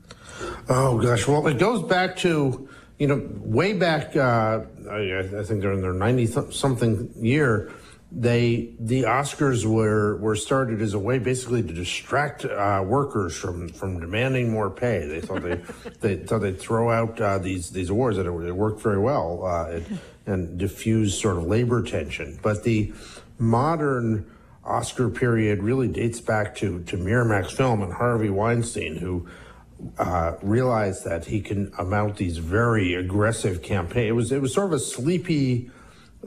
[0.67, 4.15] Oh gosh, well, it goes back to you know way back.
[4.15, 7.71] Uh, I, I think they're in their ninety something year.
[8.09, 13.67] They the Oscars were were started as a way basically to distract uh, workers from
[13.69, 15.05] from demanding more pay.
[15.05, 15.55] They thought they
[15.99, 19.65] they thought they'd throw out uh, these these awards and it, worked very well uh,
[19.71, 19.83] it,
[20.25, 22.39] and diffuse sort of labor tension.
[22.41, 22.93] But the
[23.37, 24.31] modern
[24.63, 29.27] Oscar period really dates back to to Miramax Film and Harvey Weinstein, who
[29.97, 34.09] uh, realized that he can mount these very aggressive campaigns.
[34.09, 35.71] It was it was sort of a sleepy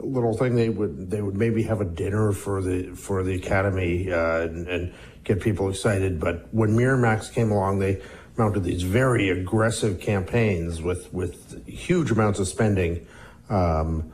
[0.05, 0.55] little thing.
[0.55, 4.67] They would they would maybe have a dinner for the for the Academy uh, and,
[4.67, 6.19] and get people excited.
[6.19, 8.01] But when Miramax came along, they
[8.37, 13.05] mounted these very aggressive campaigns with with huge amounts of spending.
[13.49, 14.11] Um,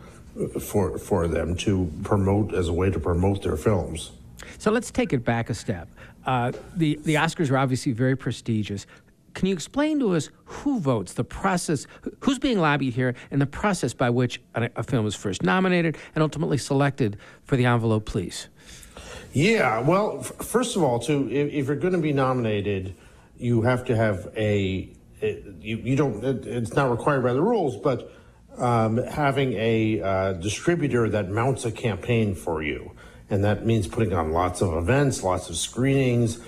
[0.60, 4.12] for for them to promote as a way to promote their films.
[4.60, 5.88] So let's take it back a step.
[6.26, 8.86] Uh, the, the Oscars are obviously very prestigious.
[9.38, 11.86] Can you explain to us who votes, the process,
[12.22, 15.96] who's being lobbied here, and the process by which a, a film is first nominated
[16.16, 18.48] and ultimately selected for the envelope, please?
[19.34, 22.96] Yeah, well, f- first of all, too, if, if you're going to be nominated,
[23.38, 24.90] you have to have a.
[25.22, 26.24] It, you, you don't.
[26.24, 28.12] It, it's not required by the rules, but
[28.58, 32.94] um, having a uh, distributor that mounts a campaign for you,
[33.30, 36.40] and that means putting on lots of events, lots of screenings,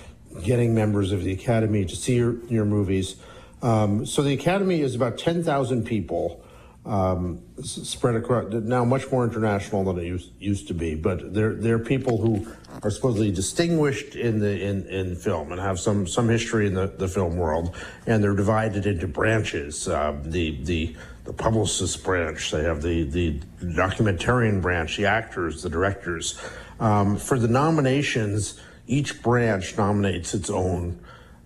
[0.44, 3.16] getting members of the academy to see your, your movies.
[3.62, 6.42] Um, so the academy is about ten thousand people
[6.86, 11.54] um, spread across now much more international than it used, used to be but they're,
[11.54, 12.46] they're people who
[12.82, 16.86] are supposedly distinguished in the in, in film and have some some history in the,
[16.86, 17.76] the film world.
[18.06, 19.88] And they're divided into branches.
[19.88, 25.68] Uh, the the the publicist branch they have the the documentarian branch the actors the
[25.68, 26.40] directors.
[26.78, 28.58] Um, for the nominations
[28.90, 30.98] each branch nominates its own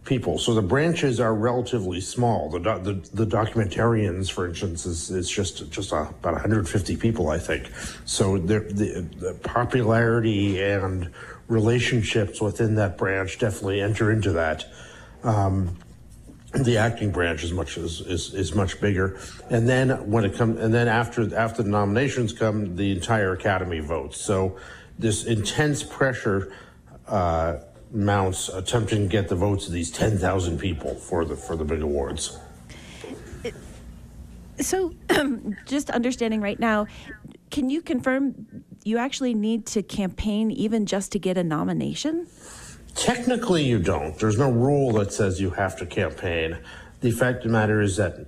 [0.04, 0.38] people.
[0.38, 2.50] So the branches are relatively small.
[2.50, 7.38] The the, the documentarians, for instance, is, is just just uh about 150 people, I
[7.38, 7.70] think.
[8.04, 11.10] So the, the the popularity and
[11.48, 14.66] relationships within that branch definitely enter into that.
[15.22, 15.76] Um,
[16.52, 19.18] the acting branch is much is, is, is much bigger,
[19.50, 23.80] and then when it comes, and then after after the nominations come, the entire academy
[23.80, 24.20] votes.
[24.20, 24.56] So
[24.98, 26.52] this intense pressure
[27.08, 27.58] uh,
[27.90, 31.64] mounts attempting to get the votes of these ten thousand people for the for the
[31.64, 32.38] big awards.
[34.60, 34.94] So,
[35.66, 36.86] just understanding right now,
[37.50, 42.26] can you confirm you actually need to campaign even just to get a nomination?
[42.94, 44.16] Technically, you don't.
[44.18, 46.58] There's no rule that says you have to campaign.
[47.00, 48.26] The fact of the matter is that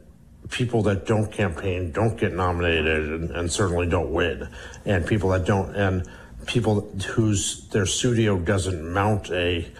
[0.50, 4.48] people that don't campaign don't get nominated and, and certainly don't win.
[4.84, 6.08] And people that don't, and
[6.46, 6.82] people
[7.14, 9.70] whose their studio doesn't mount a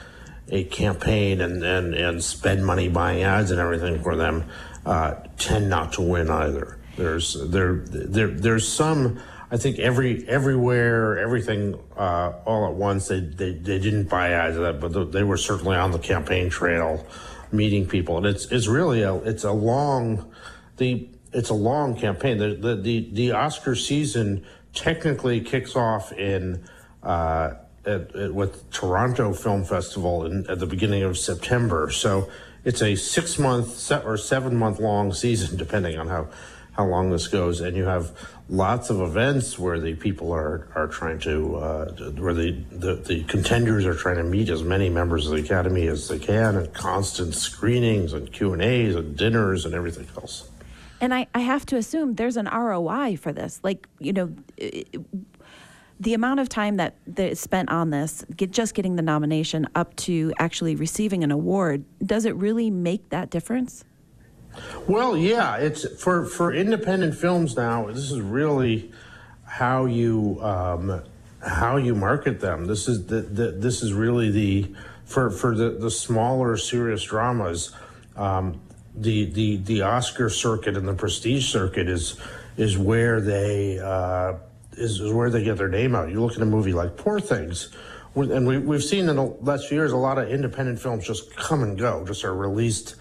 [0.49, 4.45] a campaign and, and, and spend money buying ads and everything for them
[4.85, 6.79] uh, tend not to win either.
[6.97, 13.21] There's there there there's some I think every everywhere everything uh, all at once they,
[13.21, 17.07] they they didn't buy ads of that, but they were certainly on the campaign trail,
[17.53, 20.33] meeting people, and it's it's really a it's a long
[20.79, 22.39] the it's a long campaign.
[22.39, 24.47] The the the, the Oscar season
[24.77, 26.65] technically kicks off in.
[27.03, 27.55] Uh,
[27.87, 31.91] at, at, with Toronto Film Festival in, at the beginning of September.
[31.91, 32.29] So
[32.65, 36.29] it's a six month or seven month long season, depending on how,
[36.73, 37.61] how long this goes.
[37.61, 38.11] And you have
[38.49, 43.25] lots of events where the people are, are trying to, uh, where the, the, the
[43.25, 46.75] contenders are trying to meet as many members of the Academy as they can, and
[46.75, 50.49] constant screenings and Q and A's and dinners and everything else.
[51.01, 53.61] And I, I have to assume there's an ROI for this.
[53.63, 54.35] Like, you know,
[56.01, 59.69] the amount of time that, that is spent on this, get, just getting the nomination
[59.75, 63.85] up to actually receiving an award, does it really make that difference?
[64.87, 67.87] Well, yeah, it's for for independent films now.
[67.89, 68.91] This is really
[69.45, 71.03] how you um,
[71.43, 72.65] how you market them.
[72.67, 77.73] This is the, the this is really the for for the the smaller serious dramas.
[78.17, 78.61] Um,
[78.97, 82.19] the the the Oscar circuit and the prestige circuit is
[82.57, 84.35] is where they uh,
[84.73, 86.11] is, is where they get their name out.
[86.11, 87.69] You look at a movie like Poor Things,
[88.15, 91.35] and we, we've seen in the last few years a lot of independent films just
[91.37, 92.97] come and go, just are released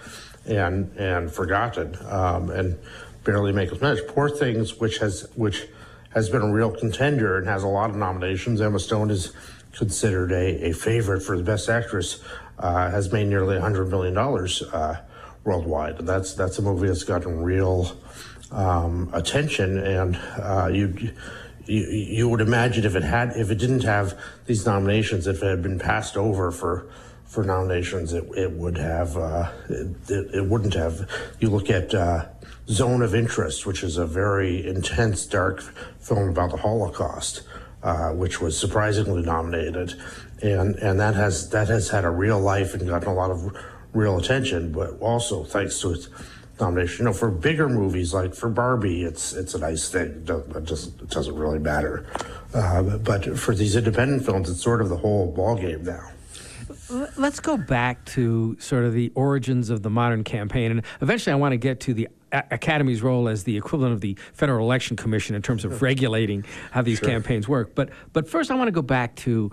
[0.46, 2.78] and and forgotten, um, and
[3.24, 4.00] barely make as much.
[4.08, 5.68] Poor Things, which has which
[6.14, 8.62] has been a real contender and has a lot of nominations.
[8.62, 9.34] Emma Stone is
[9.74, 12.24] considered a, a favorite for the Best Actress.
[12.58, 15.02] Uh, has made nearly hundred million dollars uh,
[15.46, 17.96] worldwide, that's that's a movie that's gotten real
[18.52, 19.78] um, attention.
[19.78, 21.14] And uh, you
[21.66, 25.48] you, you would imagine if it had if it didn't have these nominations, if it
[25.48, 26.88] had been passed over for
[27.26, 31.10] for nominations, it, it would have uh, it, it, wouldn't have.
[31.40, 32.28] You look at uh,
[32.68, 35.62] Zone of Interest, which is a very intense, dark
[36.00, 37.42] film about the Holocaust,
[37.84, 39.96] uh, which was surprisingly nominated,
[40.42, 43.56] and and that has that has had a real life and gotten a lot of
[43.96, 46.10] real attention, but also thanks to its
[46.60, 47.00] nomination.
[47.00, 50.26] You know, for bigger movies like for Barbie, it's it's a nice thing.
[50.28, 52.06] It just it doesn't really matter.
[52.54, 56.12] Uh, but for these independent films, it's sort of the whole ballgame now.
[57.18, 61.36] Let's go back to sort of the origins of the modern campaign, and eventually, I
[61.36, 65.36] want to get to the Academy's role as the equivalent of the Federal Election Commission
[65.36, 67.10] in terms of regulating how these sure.
[67.10, 67.76] campaigns work.
[67.76, 69.52] But but first, I want to go back to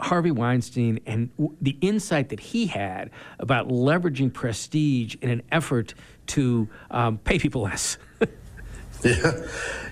[0.00, 1.30] Harvey Weinstein and
[1.60, 5.94] the insight that he had about leveraging prestige in an effort
[6.28, 7.98] to um, pay people less.
[9.04, 9.32] yeah,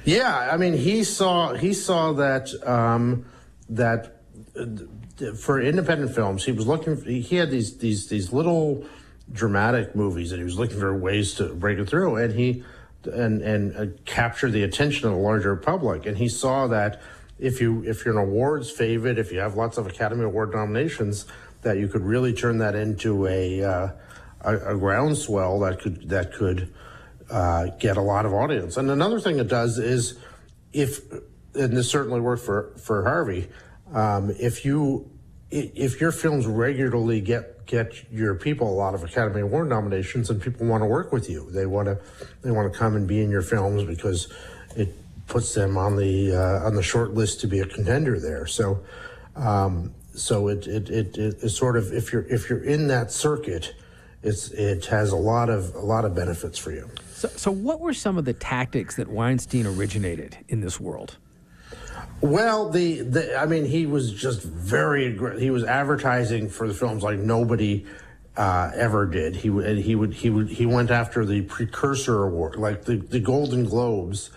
[0.05, 0.49] yeah.
[0.53, 3.27] I mean, he saw he saw that um,
[3.69, 4.23] that
[4.59, 4.67] uh,
[5.39, 6.97] for independent films, he was looking.
[6.97, 8.85] For, he had these these these little
[9.31, 12.65] dramatic movies, and he was looking for ways to break it through, and he
[13.05, 16.07] and and uh, capture the attention of the larger public.
[16.07, 17.01] And he saw that
[17.43, 21.27] if you if you're an awards favorite, if you have lots of Academy Award nominations,
[21.63, 23.89] that you could really turn that into a uh,
[24.43, 26.73] a, a, groundswell that could that could
[27.31, 28.77] uh, get a lot of audience.
[28.77, 30.19] And another thing it does is
[30.73, 31.01] if
[31.55, 33.49] and this certainly worked for for Harvey,
[33.93, 35.11] um, if you
[35.51, 40.41] if your films regularly get get your people a lot of Academy Award nominations, and
[40.41, 41.99] people want to work with you, they want to
[42.43, 44.33] they want to come and be in your films because
[44.77, 44.95] it
[45.33, 48.47] puts them on the uh, on the short list to be a contender there.
[48.47, 48.83] So,
[49.35, 53.75] um, so it, it it it sort of if you're if you're in that circuit,
[54.23, 56.91] it's it has a lot of a lot of benefits for you.
[57.15, 61.17] So, so what were some of the tactics that Weinstein originated in this world?
[62.21, 67.03] Well, the, the I mean, he was just very he was advertising for the films
[67.03, 67.87] like nobody
[68.37, 69.37] uh, ever did.
[69.37, 73.19] He would he would he would he went after the precursor award, like the the
[73.19, 74.31] Golden Globes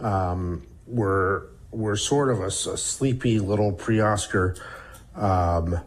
[0.00, 4.56] um, were were sort of a, a sleepy little pre-Oscar
[5.14, 5.80] um,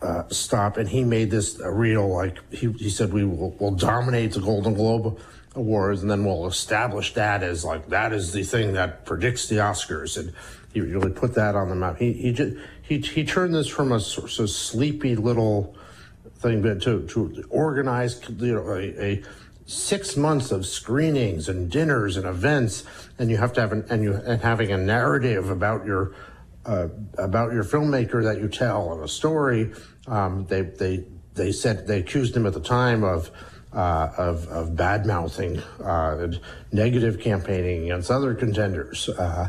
[0.00, 3.70] uh, stop, and he made this a real like he, he said we will we'll
[3.72, 5.18] dominate the Golden Globe
[5.54, 9.56] Awards, and then we'll establish that as like that is the thing that predicts the
[9.56, 10.32] Oscars, and
[10.72, 11.98] he really put that on the map.
[11.98, 15.76] He he just he he turned this from a sort of sleepy little
[16.36, 19.22] thing to to organized you know a, a
[19.66, 22.84] six months of screenings and dinners and events,
[23.18, 26.14] and you have to have an, and you and having a narrative about your
[26.66, 29.72] uh, about your filmmaker that you tell and a story.
[30.06, 33.30] Um, they they they said they accused him at the time of.
[33.72, 39.48] Uh, of, of bad mouthing uh, and negative campaigning against other contenders, uh,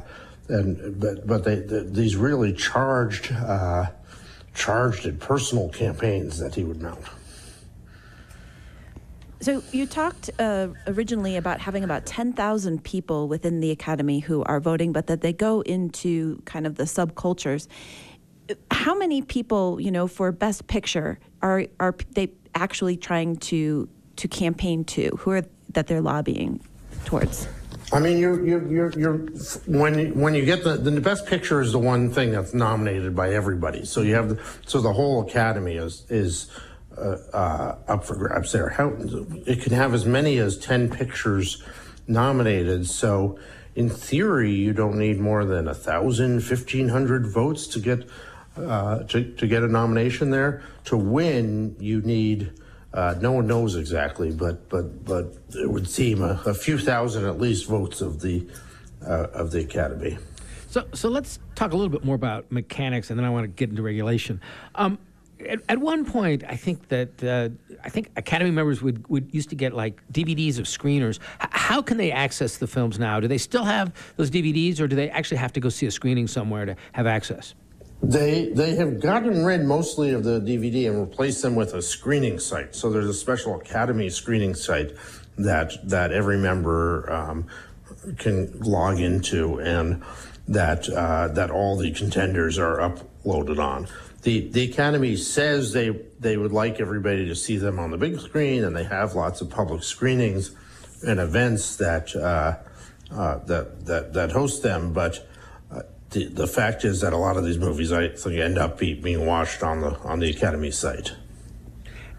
[0.49, 3.85] and but but they, the, these really charged uh,
[4.55, 7.05] charged and personal campaigns that he would mount.
[9.41, 14.59] So you talked uh, originally about having about 10,000 people within the academy who are
[14.59, 17.67] voting, but that they go into kind of the subcultures.
[18.71, 24.27] How many people, you know, for Best Picture are are they actually trying to to
[24.27, 25.09] campaign to?
[25.19, 26.61] Who are that they're lobbying
[27.05, 27.47] towards?
[27.93, 29.17] I mean, you're, you're, you're, you're
[29.67, 33.15] when you, when you get the the best picture is the one thing that's nominated
[33.15, 33.85] by everybody.
[33.85, 36.49] So you have the, so the whole academy is is
[36.97, 38.69] uh, uh, up for grabs there.
[38.69, 38.95] How
[39.45, 41.63] it can have as many as ten pictures
[42.07, 42.87] nominated.
[42.87, 43.39] So
[43.75, 48.07] in theory, you don't need more than a thousand, fifteen hundred votes to get
[48.57, 50.61] uh, to to get a nomination there.
[50.85, 52.51] To win, you need.
[52.93, 57.25] Uh, no one knows exactly, but but but it would seem a, a few thousand
[57.25, 58.47] at least votes of the
[59.05, 60.17] uh, of the academy.
[60.69, 63.47] So, so let's talk a little bit more about mechanics, and then I want to
[63.47, 64.41] get into regulation.
[64.75, 64.97] Um,
[65.39, 67.49] at, at, one point, I think that uh,
[67.83, 71.19] I think Academy members would, would used to get like DVDs of screeners.
[71.41, 73.19] H- how can they access the films now?
[73.19, 75.91] Do they still have those DVDs, or do they actually have to go see a
[75.91, 77.53] screening somewhere to have access?
[78.01, 82.39] They they have gotten rid mostly of the DVD and replaced them with a screening
[82.39, 82.75] site.
[82.75, 84.93] So there's a special Academy screening site
[85.37, 87.47] that that every member um,
[88.17, 90.03] can log into, and
[90.47, 93.87] that uh, that all the contenders are uploaded on.
[94.25, 98.19] The the Academy says they they would like everybody to see them on the big
[98.19, 100.51] screen, and they have lots of public screenings
[101.07, 102.57] and events that uh,
[103.13, 105.25] uh, that that that host them, but
[106.15, 108.93] the, the fact is that a lot of these movies, I think, end up be,
[108.93, 111.13] being watched on the on the Academy site.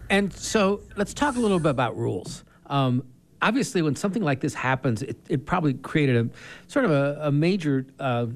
[0.09, 2.43] And so, let's talk a little bit about rules.
[2.67, 3.03] Um,
[3.41, 6.29] obviously, when something like this happens, it, it probably created a
[6.71, 8.27] sort of a, a major uh,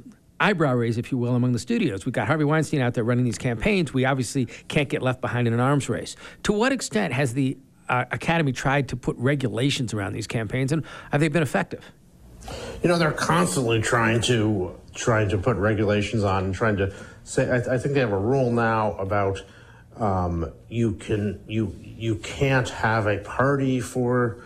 [0.41, 2.05] eyebrow raise, if you will, among the studios.
[2.05, 3.93] We've got Harvey Weinstein out there running these campaigns.
[3.93, 6.15] We obviously can't get left behind in an arms race.
[6.43, 10.83] To what extent has the uh, Academy tried to put regulations around these campaigns, and
[11.11, 11.91] have they been effective?
[12.81, 17.49] You know, they're constantly trying to trying to put regulations on and trying to say.
[17.49, 19.43] I, I think they have a rule now about
[19.97, 24.43] um, you can you you can't have a party for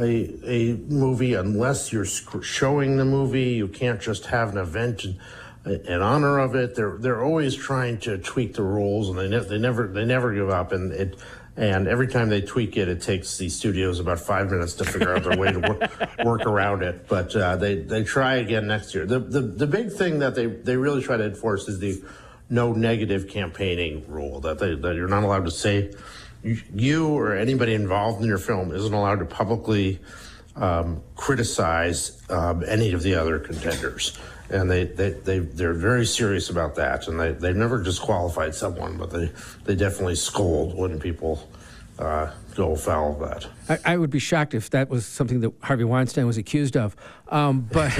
[0.00, 3.50] a a movie unless you're showing the movie.
[3.50, 5.18] You can't just have an event in,
[5.64, 6.74] in honor of it.
[6.74, 10.34] They're they're always trying to tweak the rules, and they ne- they never they never
[10.34, 10.72] give up.
[10.72, 11.16] And it
[11.56, 15.14] and every time they tweak it, it takes the studios about five minutes to figure
[15.14, 17.06] out their way to work, work around it.
[17.08, 19.04] But uh, they they try again next year.
[19.04, 22.02] The, the the big thing that they they really try to enforce is the
[22.48, 25.92] no negative campaigning rule that they that you're not allowed to say
[26.42, 30.00] you or anybody involved in your film isn't allowed to publicly
[30.56, 34.18] um, criticize um, any of the other contenders
[34.52, 37.08] and they, they, they, they're very serious about that.
[37.08, 39.30] And they, they've never disqualified someone, but they,
[39.64, 41.48] they definitely scold when people
[41.98, 43.46] uh, go foul of that.
[43.68, 46.96] I, I, would be shocked if that was something that Harvey Weinstein was accused of.
[47.28, 47.92] Um, but,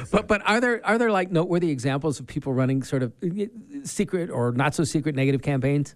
[0.10, 3.44] but, but are there, are there like noteworthy examples of people running sort of uh,
[3.84, 5.94] secret or not so secret negative campaigns?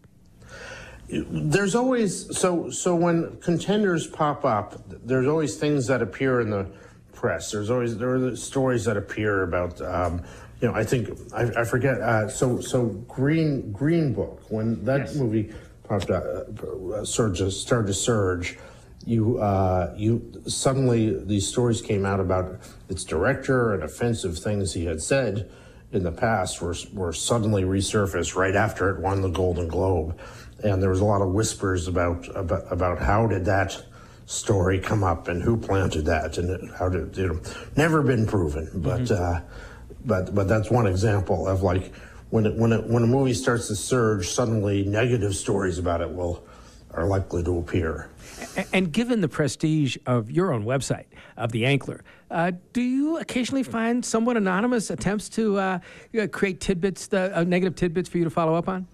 [1.08, 6.66] There's always so so when contenders pop up, there's always things that appear in the
[7.12, 7.50] press.
[7.50, 9.80] There's always there are the stories that appear about.
[9.80, 10.22] Um,
[10.60, 12.00] you know, I think I, I forget.
[12.00, 15.14] Uh, so so Green Green Book when that yes.
[15.14, 15.52] movie
[15.84, 16.24] popped up,
[16.62, 18.58] uh, surge started to surge.
[19.06, 24.84] You uh, you suddenly these stories came out about its director and offensive things he
[24.84, 25.50] had said
[25.92, 30.18] in the past were were suddenly resurfaced right after it won the Golden Globe,
[30.62, 33.82] and there was a lot of whispers about about, about how did that
[34.26, 37.40] story come up and who planted that and how did you know
[37.76, 39.22] never been proven but mm-hmm.
[39.22, 39.40] uh,
[40.04, 41.92] but but that's one example of like
[42.30, 46.10] when it, when it, when a movie starts to surge suddenly negative stories about it
[46.10, 46.44] will
[46.90, 48.10] are likely to appear
[48.72, 53.62] and given the prestige of your own website of the Ankler, uh, do you occasionally
[53.62, 55.78] find somewhat anonymous attempts to uh,
[56.32, 58.86] create tidbits, uh, negative tidbits for you to follow up on?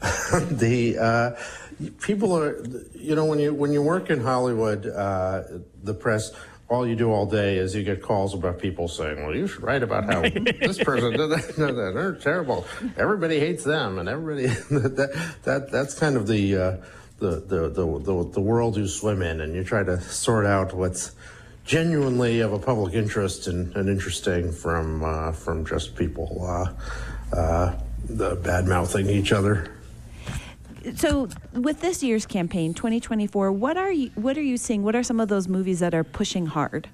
[0.50, 5.42] the uh, people are, you know, when you when you work in Hollywood, uh,
[5.82, 6.30] the press,
[6.68, 9.62] all you do all day is you get calls about people saying, "Well, you should
[9.62, 11.54] write about how this person did that.
[11.56, 12.66] They're terrible.
[12.96, 16.76] Everybody hates them, and everybody that that that's kind of the uh,
[17.18, 21.16] the, the, the, the, world you swim in and you try to sort out what's
[21.64, 27.74] genuinely of a public interest and, and interesting from, uh, from just people uh, uh,
[28.08, 29.70] the bad mouthing each other.
[30.96, 34.82] So, with this year's campaign, 2024, what are you what are you seeing?
[34.82, 36.88] What are some of those movies that are pushing hard?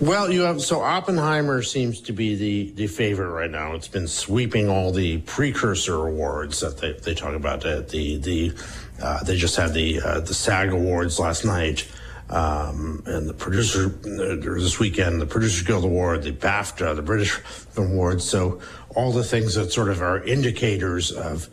[0.00, 3.74] Well, you have so Oppenheimer seems to be the the favorite right now.
[3.74, 7.64] It's been sweeping all the precursor awards that they, they talk about.
[7.64, 8.52] Uh, the the
[9.00, 11.88] uh, they just had the uh, the SAG awards last night,
[12.30, 17.38] um, and the producer uh, this weekend the producer Guild Award, the BAFTA, the British
[17.76, 18.24] Awards.
[18.24, 18.60] So
[18.96, 21.48] all the things that sort of are indicators of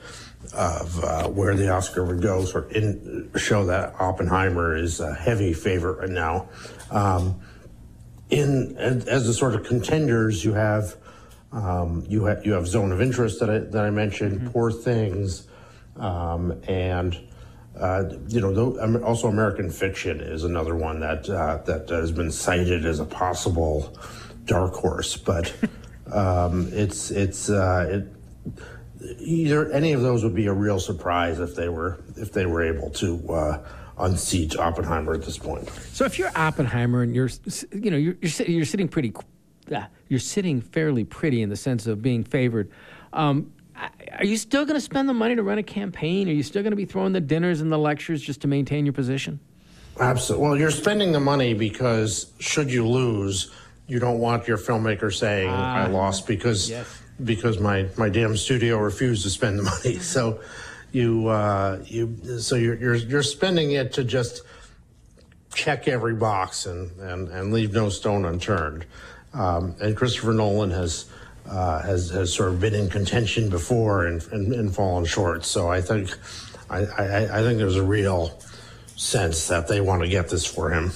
[0.54, 5.14] of uh, where the Oscar would go sort of in, show that Oppenheimer is a
[5.14, 6.50] heavy favorite right now.
[6.92, 7.42] Um,
[8.30, 10.96] in as the sort of contenders, you have
[11.52, 14.50] um, you have you have Zone of Interest that I that I mentioned, mm-hmm.
[14.50, 15.48] Poor Things,
[15.96, 17.20] um, and
[17.80, 22.86] uh, you know also American Fiction is another one that uh, that has been cited
[22.86, 23.98] as a possible
[24.46, 25.54] dark horse, but
[26.14, 28.19] um, it's it's uh, it,
[29.20, 32.64] either any of those would be a real surprise if they were if they were
[32.64, 33.66] able to uh,
[34.00, 35.70] unseat Oppenheimer at this point.
[35.94, 37.30] So if you're Oppenheimer and you're,
[37.72, 39.14] you know, you're, you're, you're sitting pretty,
[39.74, 42.72] uh, you're sitting fairly pretty in the sense of being favored.
[43.14, 43.52] Um,
[44.18, 46.28] are you still going to spend the money to run a campaign?
[46.28, 48.86] Are you still going to be throwing the dinners and the lectures just to maintain
[48.86, 49.40] your position?
[50.00, 50.48] Absolutely.
[50.48, 53.52] Well, you're spending the money because should you lose,
[53.88, 55.90] you don't want your filmmaker saying, "I ah.
[55.90, 57.02] lost because yes.
[57.24, 60.42] Because my my damn studio refused to spend the money." So
[60.92, 64.42] you uh, you so you're, you're you're spending it to just
[65.54, 68.86] check every box and and, and leave no stone unturned.
[69.34, 71.06] Um, and Christopher Nolan has.
[71.48, 75.44] Uh, has has sort of been in contention before and, and, and fallen short.
[75.44, 76.16] So I think
[76.70, 78.40] I, I, I think there's a real
[78.96, 80.92] sense that they want to get this for him.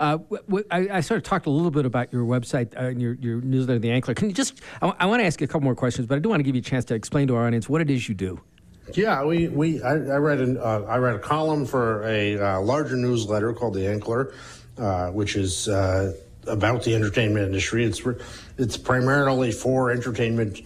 [0.00, 0.18] Uh,
[0.70, 3.40] I, I, sort of talked a little bit about your website uh, and your, your
[3.40, 4.16] newsletter, The Ankler.
[4.16, 6.18] Can you just, I, I want to ask you a couple more questions, but I
[6.18, 8.08] do want to give you a chance to explain to our audience what it is
[8.08, 8.40] you do.
[8.92, 12.60] Yeah, we, we I, I read an, uh, I read a column for a uh,
[12.60, 14.34] larger newsletter called The Ankler,
[14.78, 16.12] uh, which is uh,
[16.46, 17.84] about the entertainment industry.
[17.84, 18.02] It's
[18.58, 20.60] it's primarily for entertainment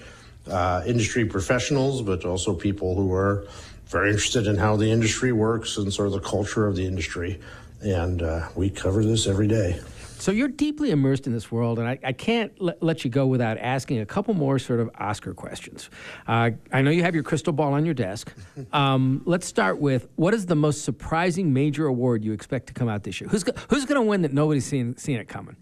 [0.51, 3.47] uh, industry professionals, but also people who are
[3.87, 7.41] very interested in how the industry works and sort of the culture of the industry.
[7.81, 9.81] And uh, we cover this every day.
[10.19, 13.29] So you're deeply immersed in this world, and I, I can't l- let you go
[13.29, 15.91] without asking a couple more sort of Oscar questions.
[16.27, 18.33] Uh, I know you have your crystal ball on your desk.
[18.73, 22.89] Um, let's start with what is the most surprising major award you expect to come
[22.89, 23.31] out this year?
[23.31, 25.57] Who's go- who's going to win that nobody's seen seen it coming?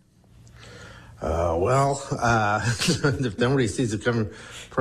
[1.21, 4.31] Uh, well, uh, if nobody sees it coming,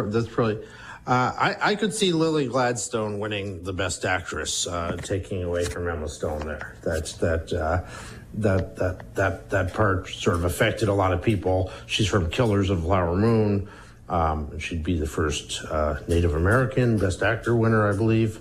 [0.08, 0.66] that's probably.
[1.08, 5.88] Uh, I, I, could see Lily Gladstone winning the Best Actress, uh, taking away from
[5.88, 6.76] Emma Stone there.
[6.84, 7.54] That's that.
[7.54, 7.88] Uh,
[8.38, 11.72] that that that that part sort of affected a lot of people.
[11.86, 13.70] She's from Killers of Flower Moon.
[14.10, 18.40] Um, she'd be the first uh, Native American Best Actor winner, I believe.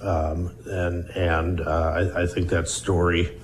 [0.00, 3.40] Um, and and uh, I, I, think that story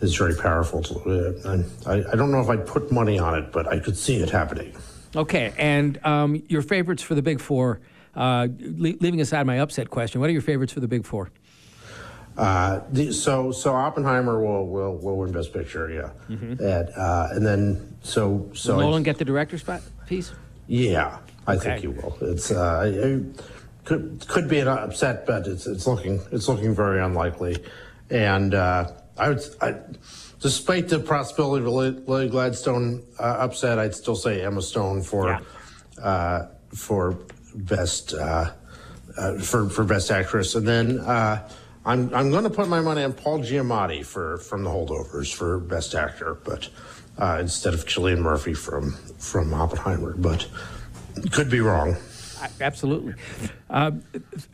[0.00, 0.82] is very powerful.
[0.82, 4.16] To, I, I don't know if I'd put money on it, but I could see
[4.16, 4.74] it happening.
[5.16, 7.80] Okay, and um, your favorites for the Big Four.
[8.18, 11.30] Uh, leaving aside my upset question, what are your favorites for the Big Four?
[12.36, 16.10] Uh, the, so so Oppenheimer will will, will win Best Picture, yeah.
[16.28, 16.62] Mm-hmm.
[16.62, 20.32] And, uh, and then so so will Nolan get the director's spot piece?
[20.66, 21.64] Yeah, I okay.
[21.64, 22.18] think he will.
[22.20, 23.44] It's uh, it
[23.84, 27.64] could could be an upset, but it's it's looking it's looking very unlikely.
[28.10, 29.74] And uh, I would, I,
[30.40, 35.28] despite the possibility of a Lily Gladstone uh, upset, I'd still say Emma Stone for
[35.28, 36.02] yeah.
[36.02, 37.18] uh, for
[37.58, 38.52] best uh,
[39.16, 41.00] uh, for for best actress, and then.
[41.00, 41.48] Uh,
[41.86, 45.58] I'm I'm going to put my money on Paul Giamatti for from The Holdovers for
[45.58, 46.68] Best Actor, but
[47.16, 50.46] uh, instead of Cillian Murphy from from Oppenheimer, but
[51.32, 51.96] could be wrong.
[52.60, 53.14] Absolutely.
[53.70, 53.92] Uh,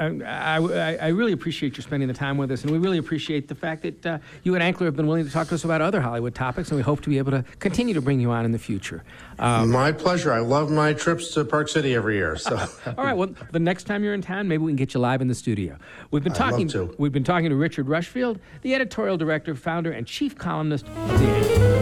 [0.00, 3.48] I, I, I, really appreciate you spending the time with us, and we really appreciate
[3.48, 5.80] the fact that uh, you and Ankler have been willing to talk to us about
[5.80, 8.44] other Hollywood topics, and we hope to be able to continue to bring you on
[8.44, 9.04] in the future.
[9.38, 10.32] Um, my pleasure.
[10.32, 12.36] I love my trips to Park City every year.
[12.36, 12.56] So.
[12.86, 13.16] All right.
[13.16, 15.34] Well, the next time you're in town, maybe we can get you live in the
[15.34, 15.76] studio.
[16.10, 16.68] We've been talking.
[16.68, 16.94] To.
[16.98, 21.73] We've been talking to Richard Rushfield, the editorial director, founder, and chief columnist of the.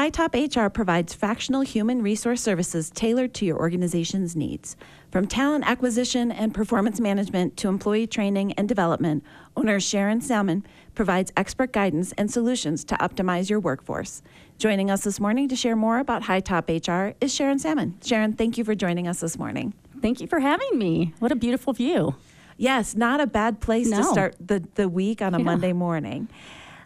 [0.00, 4.74] High Top HR provides fractional human resource services tailored to your organization's needs.
[5.10, 9.22] From talent acquisition and performance management to employee training and development,
[9.58, 14.22] owner Sharon Salmon provides expert guidance and solutions to optimize your workforce.
[14.56, 17.98] Joining us this morning to share more about High Top HR is Sharon Salmon.
[18.02, 19.74] Sharon, thank you for joining us this morning.
[20.00, 21.12] Thank you for having me.
[21.18, 22.14] What a beautiful view.
[22.56, 25.44] Yes, not a bad place to start the, the week on a Yeah.
[25.44, 26.30] Monday morning.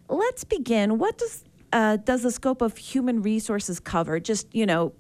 [0.09, 0.99] Let's begin.
[0.99, 1.44] What does
[1.75, 4.21] uh, does the scope of human resources cover?
[4.21, 4.95] Just you know,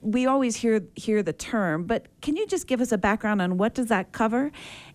[0.00, 3.56] we always hear hear the term, but can you just give us a background on
[3.56, 4.50] what does that cover,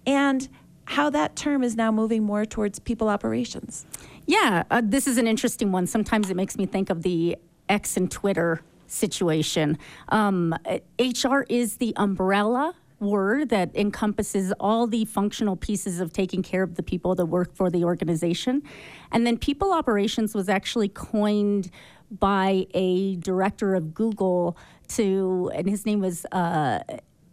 [0.05, 0.49] and
[0.85, 3.85] how that term is now moving more towards people operations?
[4.25, 5.87] Yeah, uh, this is an interesting one.
[5.87, 7.37] Sometimes it makes me think of the
[7.69, 9.77] X and Twitter situation.
[10.09, 10.53] Um,
[10.99, 16.75] HR is the umbrella word that encompasses all the functional pieces of taking care of
[16.75, 18.63] the people that work for the organization.
[19.11, 21.71] And then people operations was actually coined
[22.11, 24.57] by a director of Google
[24.89, 26.79] to, and his name was uh,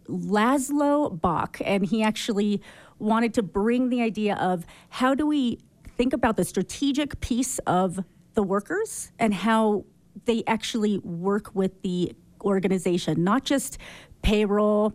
[0.07, 2.61] Laszlo Bock, and he actually
[2.99, 5.59] wanted to bring the idea of how do we
[5.97, 8.03] think about the strategic piece of
[8.35, 9.83] the workers and how
[10.25, 13.77] they actually work with the organization, not just
[14.21, 14.93] payroll,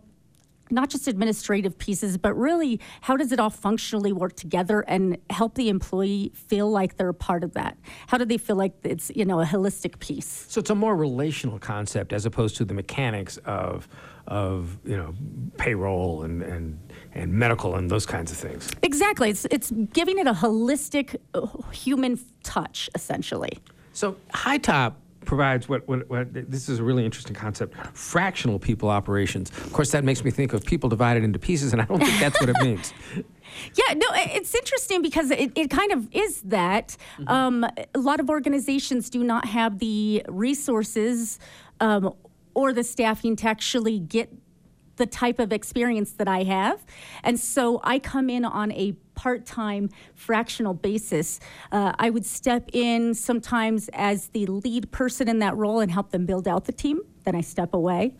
[0.71, 5.55] not just administrative pieces, but really how does it all functionally work together and help
[5.55, 7.77] the employee feel like they're a part of that?
[8.07, 10.45] How do they feel like it's, you know, a holistic piece?
[10.47, 13.87] So it's a more relational concept as opposed to the mechanics of,
[14.27, 15.13] of you know,
[15.57, 16.79] payroll and, and,
[17.13, 18.69] and medical and those kinds of things.
[18.81, 19.29] Exactly.
[19.29, 23.59] It's it's giving it a holistic uh, human touch essentially.
[23.91, 28.89] So High Top provides what, what, what this is a really interesting concept fractional people
[28.89, 31.99] operations of course that makes me think of people divided into pieces and i don't
[31.99, 32.93] think that's what it means
[33.75, 36.97] Yeah, no, it's interesting because it, it kind of is that.
[37.27, 41.39] Um, a lot of organizations do not have the resources
[41.79, 42.13] um,
[42.55, 44.31] or the staffing to actually get
[44.95, 46.85] the type of experience that I have.
[47.23, 51.39] And so I come in on a part time fractional basis.
[51.71, 56.11] Uh, I would step in sometimes as the lead person in that role and help
[56.11, 57.01] them build out the team.
[57.23, 58.15] Then I step away.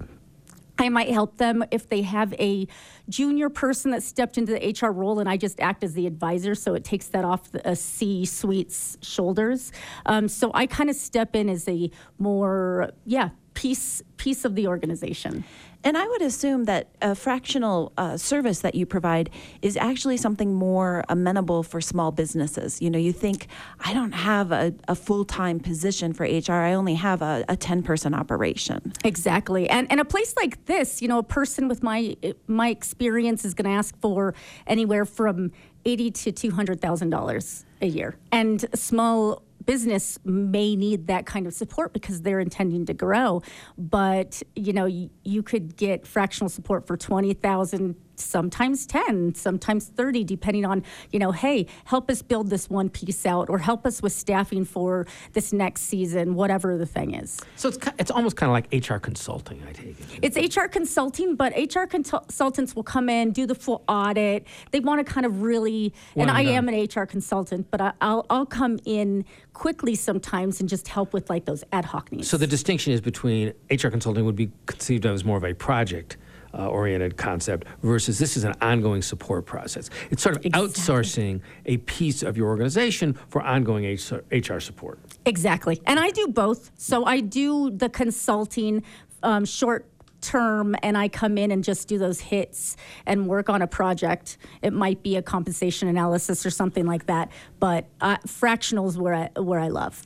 [0.80, 2.68] I might help them if they have a
[3.08, 6.56] junior person that stepped into the HR role and I just act as the advisor,
[6.56, 9.72] so it takes that off the C suite's shoulders.
[10.06, 14.68] Um, so I kind of step in as a more, yeah, piece piece of the
[14.68, 15.44] organization.
[15.86, 19.30] And I would assume that a fractional uh, service that you provide
[19.62, 22.82] is actually something more amenable for small businesses.
[22.82, 23.48] You know, you think,
[23.82, 27.58] I don't have a, a full time position for HR, I only have a, a
[27.58, 28.94] 10 person operation.
[29.04, 32.16] Exactly, and and a place like this, you know, a person with my
[32.48, 34.34] my experience is going to ask for
[34.66, 35.52] anywhere from
[35.86, 41.48] eighty to two hundred thousand dollars a year, and small business may need that kind
[41.48, 43.42] of support because they're intending to grow.
[43.78, 49.88] But you know, you, you could get fractional support for twenty thousand, sometimes ten, sometimes
[49.88, 53.86] thirty, depending on you know, hey, help us build this one piece out, or help
[53.86, 57.40] us with staffing for this next season, whatever the thing is.
[57.56, 61.36] so it's, it's almost kind of like hr consulting i take it It's HR consulting,
[61.36, 64.46] but HR consultants will come in, do the full audit.
[64.72, 68.26] They want to kind of really, and I am an HR consultant, but I, I'll
[68.30, 72.28] I'll come in quickly sometimes and just help with like those ad hoc needs.
[72.28, 75.54] so the distinction is between hr consulting would be conceived of as more of a
[75.54, 76.18] project
[76.54, 80.70] uh, oriented concept versus this is an ongoing support process it's sort of Exactly.
[80.70, 85.82] outsourcing a piece of your organization for ongoing HR, HR support Exactly.
[85.86, 86.72] And I do both.
[86.78, 88.84] So I do the consulting
[89.22, 89.88] um, short
[90.22, 94.38] term and I come in and just do those hits and work on a project.
[94.62, 97.30] It might be a compensation analysis or something like that,
[97.60, 100.02] but uh, fractional is where I, where I love.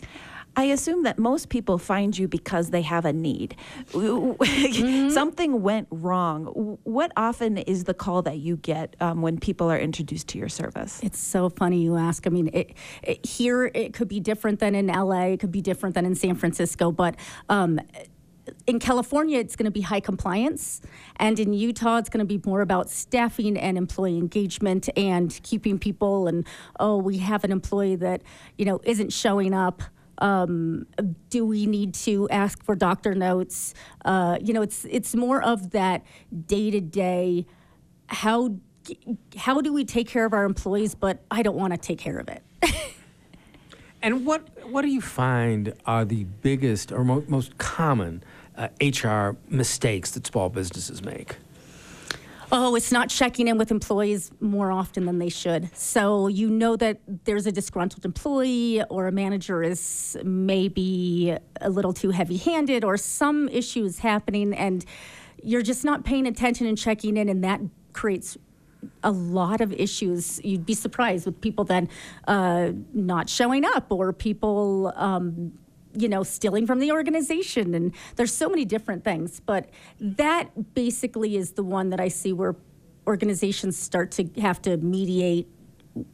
[0.58, 3.56] I assume that most people find you because they have a need.
[3.94, 6.80] Something went wrong.
[6.84, 10.50] What often is the call that you get um, when people are introduced to your
[10.50, 11.00] service?
[11.04, 12.26] It's so funny you ask.
[12.26, 15.62] I mean, it, it, here it could be different than in LA, it could be
[15.62, 17.16] different than in San Francisco, but
[17.50, 17.80] um,
[18.66, 20.82] in California, it's going to be high compliance.
[21.18, 25.78] And in Utah, it's going to be more about staffing and employee engagement and keeping
[25.78, 26.28] people.
[26.28, 26.48] And,
[26.80, 28.24] oh, we have an employee that,
[28.58, 29.84] you know, isn't showing up.
[30.20, 30.88] Um,
[31.30, 33.74] do we need to ask for doctor notes?
[34.06, 36.04] Uh, you know, it's it's more of that
[36.46, 37.46] day to day.
[38.08, 38.56] How
[39.36, 40.96] how do we take care of our employees?
[40.96, 42.44] But I don't want to take care of it.
[44.02, 48.24] And what what do you find are the biggest or mo- most common
[48.56, 51.38] uh, HR mistakes that small businesses make?
[52.50, 55.70] Oh, it's not checking in with employees more often than they should.
[55.76, 61.92] So you know that there's a disgruntled employee or a manager is maybe a little
[61.92, 64.86] too heavy handed or some issue is happening and
[65.44, 67.62] you're just not paying attention and checking in, and that
[67.94, 68.38] creates
[69.04, 70.42] a lot of issues.
[70.44, 71.90] You'd be surprised with people then
[72.28, 74.94] uh, not showing up or people.
[74.96, 75.54] Um,
[75.98, 77.74] you know, stealing from the organization.
[77.74, 79.40] And there's so many different things.
[79.40, 79.70] But
[80.00, 82.56] that basically is the one that I see where
[83.08, 85.48] organizations start to have to mediate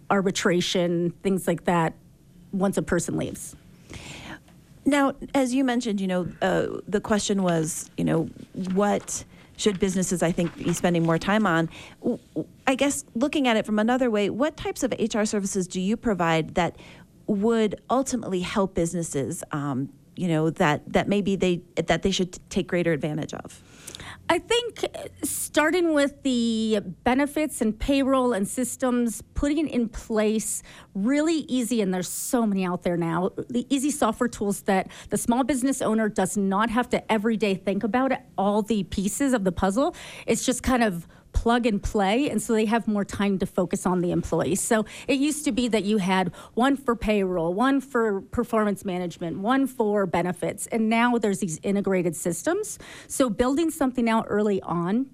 [0.10, 1.94] arbitration, things like that,
[2.52, 3.56] once a person leaves.
[4.86, 8.30] Now, as you mentioned, you know, uh, the question was, you know,
[8.74, 9.24] what
[9.56, 11.70] should businesses, I think, be spending more time on?
[12.68, 15.96] I guess looking at it from another way, what types of HR services do you
[15.96, 16.76] provide that
[17.28, 19.44] would ultimately help businesses?
[19.52, 23.64] Um, you know that that maybe they that they should take greater advantage of.
[24.30, 24.86] I think
[25.24, 30.64] starting with the benefits and payroll and systems, putting in place
[30.96, 35.18] really easy, and there's so many out there now, the easy software tools that the
[35.18, 39.44] small business owner does not have to every day think about all the pieces of
[39.44, 39.94] the puzzle.
[40.26, 43.86] It's just kind of plug and play, and so they have more time to focus
[43.86, 44.62] on the employees.
[44.62, 49.40] So it used to be that you had one for payroll, one for performance management,
[49.40, 52.80] one for benefits, and now there's these integrated systems.
[53.08, 55.08] So building something out early on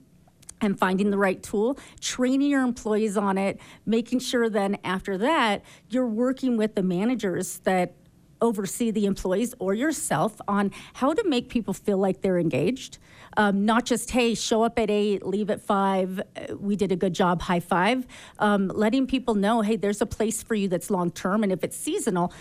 [0.61, 5.63] and finding the right tool, training your employees on it, making sure then after that
[5.89, 7.93] you're working with the managers that
[8.41, 12.97] oversee the employees or yourself on how to make people feel like they're engaged.
[13.37, 16.95] Um, not just, hey, show up at eight, leave at five, uh, we did a
[16.95, 18.07] good job, high five.
[18.39, 21.63] Um, letting people know, hey, there's a place for you that's long term, and if
[21.63, 22.33] it's seasonal,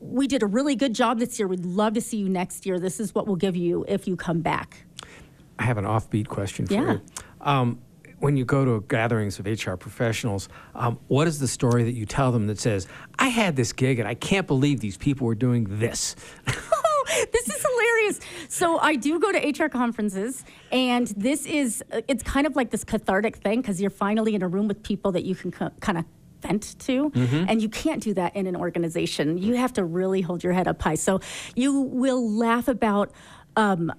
[0.00, 1.46] we did a really good job this year.
[1.46, 2.78] We'd love to see you next year.
[2.78, 4.84] This is what we'll give you if you come back.
[5.58, 6.92] I have an offbeat question for Yeah.
[6.94, 7.00] you.
[7.40, 7.78] Um,
[8.20, 12.06] when you go to gatherings of HR professionals, um, what is the story that you
[12.06, 12.86] tell them that says,
[13.18, 16.16] I had this gig and I can't believe these people were doing this?
[17.32, 18.20] this is hilarious.
[18.48, 22.84] So I do go to HR conferences, and this is it's kind of like this
[22.84, 26.04] cathartic thing because you're finally in a room with people that you can kind of
[26.40, 30.42] vent to and you can't do that in an organization you have to really hold
[30.42, 31.20] your head up high so
[31.54, 33.12] you will laugh about
[33.56, 33.92] um,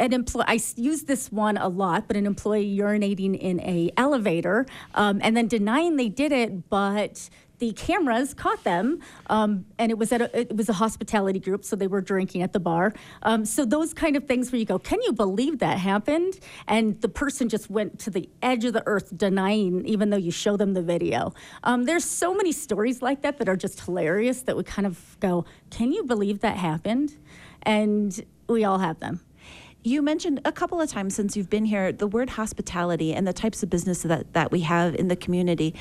[0.00, 4.66] an employee i use this one a lot but an employee urinating in a elevator
[4.94, 7.28] um, and then denying they did it but
[7.58, 11.64] the cameras caught them um, and it was at a, it was a hospitality group
[11.64, 12.92] so they were drinking at the bar.
[13.22, 16.38] Um, so those kind of things where you go can you believe that happened?
[16.66, 20.30] And the person just went to the edge of the earth denying even though you
[20.30, 21.32] show them the video.
[21.64, 25.16] Um, there's so many stories like that that are just hilarious that we kind of
[25.20, 27.16] go can you believe that happened?
[27.62, 29.20] And we all have them
[29.84, 33.32] You mentioned a couple of times since you've been here the word hospitality and the
[33.32, 35.72] types of business that, that we have in the community.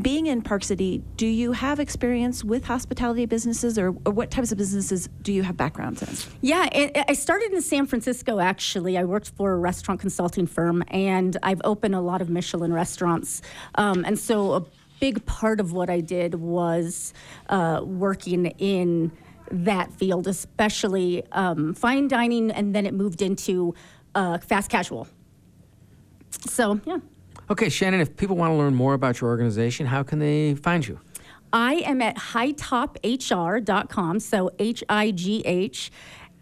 [0.00, 4.50] Being in Park City, do you have experience with hospitality businesses or, or what types
[4.50, 6.32] of businesses do you have backgrounds in?
[6.40, 6.68] Yeah,
[7.06, 8.96] I started in San Francisco actually.
[8.96, 13.42] I worked for a restaurant consulting firm and I've opened a lot of Michelin restaurants.
[13.74, 14.64] Um, and so a
[15.00, 17.12] big part of what I did was
[17.50, 19.12] uh, working in
[19.54, 23.74] that field, especially um, fine dining, and then it moved into
[24.14, 25.06] uh, fast casual.
[26.48, 26.98] So, yeah.
[27.50, 30.86] Okay, Shannon, if people want to learn more about your organization, how can they find
[30.86, 30.98] you?
[31.52, 35.92] I am at hightophr.com, so H I G H,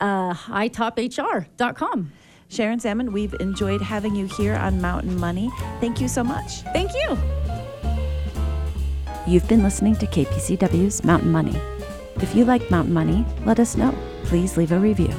[0.00, 2.12] uh, hightophr.com.
[2.48, 5.50] Sharon Salmon, we've enjoyed having you here on Mountain Money.
[5.80, 6.60] Thank you so much.
[6.74, 7.18] Thank you.
[9.26, 11.58] You've been listening to KPCW's Mountain Money.
[12.16, 13.94] If you like Mountain Money, let us know.
[14.24, 15.12] Please leave a review.